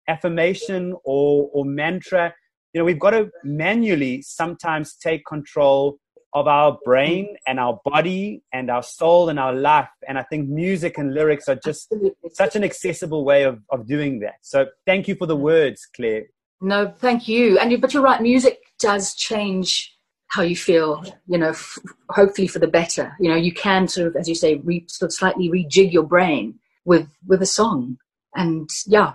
affirmation 0.07 0.93
or, 1.03 1.49
or 1.53 1.65
mantra. 1.65 2.33
You 2.73 2.81
know, 2.81 2.85
we've 2.85 2.99
got 2.99 3.11
to 3.11 3.29
manually 3.43 4.21
sometimes 4.21 4.95
take 4.95 5.25
control 5.25 5.97
of 6.35 6.47
our 6.47 6.77
brain 6.83 7.25
mm-hmm. 7.25 7.35
and 7.47 7.59
our 7.59 7.79
body 7.85 8.43
and 8.51 8.69
our 8.69 8.83
soul 8.83 9.29
and 9.29 9.39
our 9.39 9.53
life. 9.53 9.87
And 10.07 10.19
I 10.19 10.23
think 10.23 10.49
music 10.49 10.97
and 10.97 11.13
lyrics 11.13 11.47
are 11.47 11.55
just 11.55 11.87
Absolutely. 11.91 12.29
such 12.33 12.55
an 12.57 12.63
accessible 12.63 13.23
way 13.23 13.43
of, 13.43 13.61
of 13.71 13.87
doing 13.87 14.19
that. 14.19 14.35
So 14.41 14.67
thank 14.85 15.07
you 15.07 15.15
for 15.15 15.25
the 15.25 15.35
words, 15.35 15.87
Claire. 15.95 16.25
No, 16.65 16.91
thank 16.97 17.27
you. 17.27 17.59
And 17.59 17.71
you, 17.71 17.77
but 17.77 17.93
you're 17.93 18.01
right. 18.01 18.19
Music 18.19 18.57
does 18.79 19.13
change 19.13 19.95
how 20.29 20.41
you 20.41 20.55
feel. 20.55 21.03
You 21.27 21.37
know, 21.37 21.49
f- 21.49 21.77
hopefully 22.09 22.47
for 22.47 22.57
the 22.57 22.67
better. 22.67 23.15
You 23.19 23.29
know, 23.29 23.35
you 23.35 23.53
can 23.53 23.87
sort 23.87 24.07
of, 24.07 24.15
as 24.15 24.27
you 24.27 24.33
say, 24.33 24.55
re- 24.55 24.83
sort 24.89 25.09
of 25.09 25.13
slightly 25.13 25.47
rejig 25.47 25.93
your 25.93 26.03
brain 26.03 26.55
with 26.83 27.07
with 27.27 27.43
a 27.43 27.45
song. 27.45 27.97
And 28.33 28.67
yeah, 28.87 29.13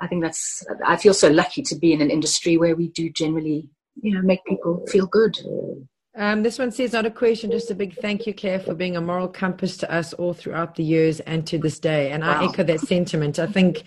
I 0.00 0.08
think 0.08 0.24
that's. 0.24 0.64
I 0.84 0.96
feel 0.96 1.14
so 1.14 1.28
lucky 1.28 1.62
to 1.62 1.76
be 1.76 1.92
in 1.92 2.00
an 2.00 2.10
industry 2.10 2.56
where 2.56 2.74
we 2.74 2.88
do 2.88 3.10
generally, 3.10 3.68
you 4.02 4.12
know, 4.12 4.22
make 4.22 4.44
people 4.44 4.84
feel 4.88 5.06
good. 5.06 5.38
Um, 6.16 6.42
this 6.42 6.58
one 6.58 6.72
says, 6.72 6.94
not 6.94 7.06
a 7.06 7.12
question, 7.12 7.52
just 7.52 7.70
a 7.70 7.76
big 7.76 7.94
thank 8.00 8.26
you, 8.26 8.34
Claire, 8.34 8.58
for 8.58 8.74
being 8.74 8.96
a 8.96 9.00
moral 9.00 9.28
compass 9.28 9.76
to 9.76 9.92
us 9.92 10.12
all 10.14 10.34
throughout 10.34 10.74
the 10.74 10.82
years 10.82 11.20
and 11.20 11.46
to 11.46 11.58
this 11.58 11.78
day. 11.78 12.10
And 12.10 12.24
wow. 12.24 12.40
I 12.40 12.44
echo 12.46 12.64
that 12.64 12.80
sentiment. 12.80 13.38
I 13.38 13.46
think 13.46 13.84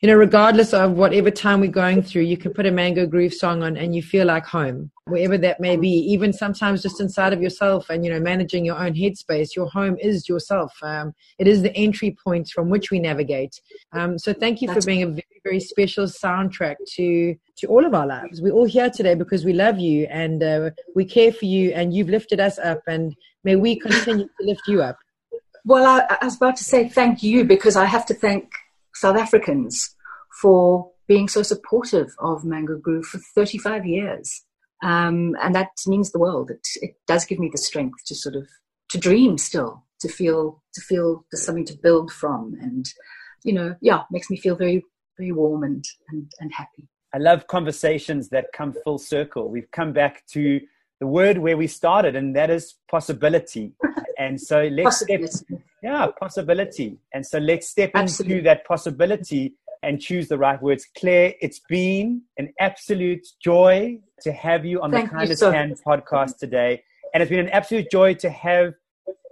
you 0.00 0.06
know, 0.06 0.14
regardless 0.14 0.72
of 0.72 0.92
whatever 0.92 1.28
time 1.28 1.58
we're 1.58 1.70
going 1.70 2.02
through, 2.02 2.22
you 2.22 2.36
can 2.36 2.52
put 2.52 2.66
a 2.66 2.70
Mango 2.70 3.04
Groove 3.04 3.34
song 3.34 3.64
on 3.64 3.76
and 3.76 3.96
you 3.96 4.02
feel 4.02 4.26
like 4.26 4.46
home, 4.46 4.92
wherever 5.06 5.36
that 5.38 5.58
may 5.58 5.76
be. 5.76 5.88
Even 5.88 6.32
sometimes 6.32 6.82
just 6.82 7.00
inside 7.00 7.32
of 7.32 7.42
yourself 7.42 7.90
and, 7.90 8.04
you 8.04 8.12
know, 8.12 8.20
managing 8.20 8.64
your 8.64 8.78
own 8.78 8.94
headspace. 8.94 9.56
Your 9.56 9.68
home 9.70 9.96
is 10.00 10.28
yourself. 10.28 10.72
Um, 10.84 11.14
it 11.40 11.48
is 11.48 11.62
the 11.62 11.74
entry 11.74 12.16
point 12.22 12.48
from 12.48 12.70
which 12.70 12.92
we 12.92 13.00
navigate. 13.00 13.60
Um, 13.92 14.20
so 14.20 14.32
thank 14.32 14.62
you 14.62 14.72
for 14.72 14.80
being 14.82 15.02
a 15.02 15.06
very, 15.06 15.40
very 15.42 15.60
special 15.60 16.04
soundtrack 16.04 16.76
to, 16.94 17.34
to 17.56 17.66
all 17.66 17.84
of 17.84 17.92
our 17.92 18.06
lives. 18.06 18.40
We're 18.40 18.52
all 18.52 18.66
here 18.66 18.90
today 18.90 19.16
because 19.16 19.44
we 19.44 19.52
love 19.52 19.80
you 19.80 20.06
and 20.10 20.40
uh, 20.44 20.70
we 20.94 21.06
care 21.06 21.32
for 21.32 21.46
you 21.46 21.72
and 21.72 21.92
you've 21.92 22.08
lifted 22.08 22.38
us 22.38 22.56
up 22.60 22.82
and 22.86 23.16
may 23.42 23.56
we 23.56 23.76
continue 23.76 24.26
to 24.26 24.46
lift 24.46 24.62
you 24.68 24.80
up. 24.80 24.96
Well, 25.64 25.84
I, 25.84 26.18
I 26.20 26.24
was 26.24 26.36
about 26.36 26.56
to 26.58 26.64
say 26.64 26.88
thank 26.88 27.24
you 27.24 27.44
because 27.44 27.74
I 27.74 27.86
have 27.86 28.06
to 28.06 28.14
thank 28.14 28.48
South 28.98 29.16
Africans 29.16 29.94
for 30.40 30.90
being 31.06 31.28
so 31.28 31.42
supportive 31.42 32.14
of 32.18 32.44
Mango 32.44 32.78
Groove 32.78 33.06
for 33.06 33.18
35 33.18 33.86
years. 33.86 34.44
Um, 34.82 35.34
and 35.42 35.54
that 35.54 35.70
means 35.86 36.12
the 36.12 36.18
world. 36.18 36.50
It, 36.50 36.66
it 36.76 36.96
does 37.06 37.24
give 37.24 37.38
me 37.38 37.48
the 37.50 37.58
strength 37.58 38.04
to 38.06 38.14
sort 38.14 38.36
of 38.36 38.46
to 38.90 38.98
dream 38.98 39.38
still, 39.38 39.84
to 40.00 40.08
feel 40.08 40.62
to 40.74 40.80
feel 40.80 41.24
there's 41.30 41.44
something 41.44 41.64
to 41.66 41.76
build 41.82 42.12
from, 42.12 42.56
and 42.60 42.86
you 43.44 43.52
know, 43.52 43.74
yeah, 43.80 44.02
makes 44.10 44.30
me 44.30 44.36
feel 44.36 44.54
very 44.54 44.84
very 45.18 45.32
warm 45.32 45.64
and 45.64 45.84
and, 46.10 46.30
and 46.38 46.52
happy. 46.52 46.88
I 47.12 47.18
love 47.18 47.48
conversations 47.48 48.28
that 48.28 48.46
come 48.52 48.74
full 48.84 48.98
circle. 48.98 49.50
We've 49.50 49.70
come 49.72 49.92
back 49.92 50.24
to 50.28 50.60
the 51.00 51.06
word 51.06 51.38
where 51.38 51.56
we 51.56 51.66
started, 51.66 52.14
and 52.14 52.36
that 52.36 52.50
is 52.50 52.74
possibility. 52.88 53.72
and 54.18 54.40
so 54.40 54.68
let's 54.70 55.00
step, 55.00 55.22
yeah, 55.88 56.06
possibility. 56.18 56.98
And 57.14 57.26
so 57.26 57.38
let's 57.38 57.68
step 57.68 57.92
Absolutely. 57.94 58.38
into 58.38 58.44
that 58.44 58.66
possibility 58.66 59.54
and 59.82 60.00
choose 60.00 60.28
the 60.28 60.36
right 60.36 60.60
words. 60.60 60.86
Claire, 60.98 61.34
it's 61.40 61.60
been 61.68 62.22
an 62.36 62.52
absolute 62.60 63.26
joy 63.42 63.98
to 64.22 64.32
have 64.32 64.64
you 64.64 64.82
on 64.82 64.90
Thank 64.90 65.10
the 65.10 65.16
Kindness 65.16 65.40
so 65.40 65.52
Can 65.52 65.74
podcast 65.86 66.36
today. 66.38 66.82
And 67.14 67.22
it's 67.22 67.30
been 67.30 67.40
an 67.40 67.48
absolute 67.48 67.90
joy 67.90 68.14
to 68.14 68.28
have 68.28 68.74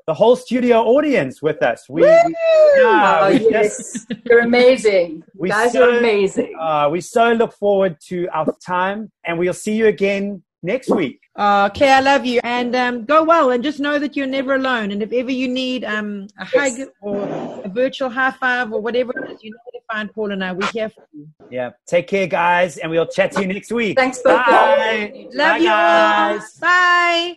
the 0.07 0.15
whole 0.15 0.37
studio 0.37 0.83
audience 0.85 1.43
with 1.43 1.63
us. 1.63 1.89
We, 1.89 2.03
we 2.03 2.07
yeah, 2.07 3.19
oh, 3.23 3.31
we 3.31 3.51
yes. 3.51 3.77
Just, 3.77 4.13
You're 4.25 4.41
amazing. 4.41 5.25
We 5.35 5.49
guys 5.49 5.73
so, 5.73 5.83
are 5.83 5.99
amazing. 5.99 6.55
Uh, 6.59 6.89
we 6.91 7.01
so 7.01 7.33
look 7.33 7.53
forward 7.53 7.99
to 8.09 8.29
our 8.33 8.47
time, 8.65 9.11
and 9.25 9.39
we'll 9.39 9.53
see 9.53 9.75
you 9.75 9.89
again 9.89 10.43
next 10.63 10.91
week. 10.91 11.21
Uh, 11.37 11.69
Claire, 11.71 11.97
I 11.97 12.01
love 12.01 12.25
you. 12.25 12.41
And 12.43 12.75
um, 12.75 13.05
go 13.05 13.23
well 13.25 13.51
and 13.51 13.63
just 13.63 13.81
know 13.81 13.99
that 13.99 14.17
you're 14.17 14.27
never 14.27 14.55
alone. 14.55 14.91
And 14.91 15.03
if 15.03 15.13
ever 15.13 15.31
you 15.31 15.49
need 15.49 15.85
um, 15.85 16.29
a 16.39 16.47
yes. 16.53 16.79
hug 16.79 16.89
or 17.01 17.61
a 17.65 17.69
virtual 17.69 18.09
high 18.09 18.31
five 18.33 18.73
or 18.73 18.81
whatever 18.81 19.13
it 19.19 19.31
is, 19.31 19.43
you 19.43 19.51
know 19.51 19.59
where 19.65 19.81
to 19.81 19.87
find 19.91 20.13
Paul 20.13 20.33
and 20.33 20.43
I. 20.43 20.53
We're 20.53 20.67
here 20.69 20.89
for 20.89 21.07
you. 21.13 21.29
Yeah. 21.51 21.71
Take 21.87 22.09
care, 22.09 22.27
guys. 22.27 22.79
And 22.79 22.91
we'll 22.91 23.07
chat 23.07 23.33
to 23.33 23.43
you 23.43 23.49
next 23.49 23.71
week. 23.73 23.99
Thanks, 23.99 24.21
Bye. 24.21 25.29
Love 25.33 25.37
Bye, 25.37 25.57
you 25.59 25.67
guys. 25.67 26.59
Bye. 26.59 27.37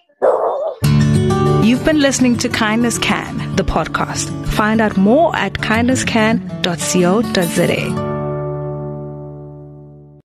You've 1.64 1.84
been 1.86 2.00
listening 2.00 2.38
to 2.38 2.50
Kindness 2.50 2.98
Can, 2.98 3.56
the 3.56 3.64
podcast. 3.64 4.30
Find 4.48 4.82
out 4.82 4.98
more 4.98 5.36
at 5.36 5.54
kindnesscan.co.za. 5.54 8.09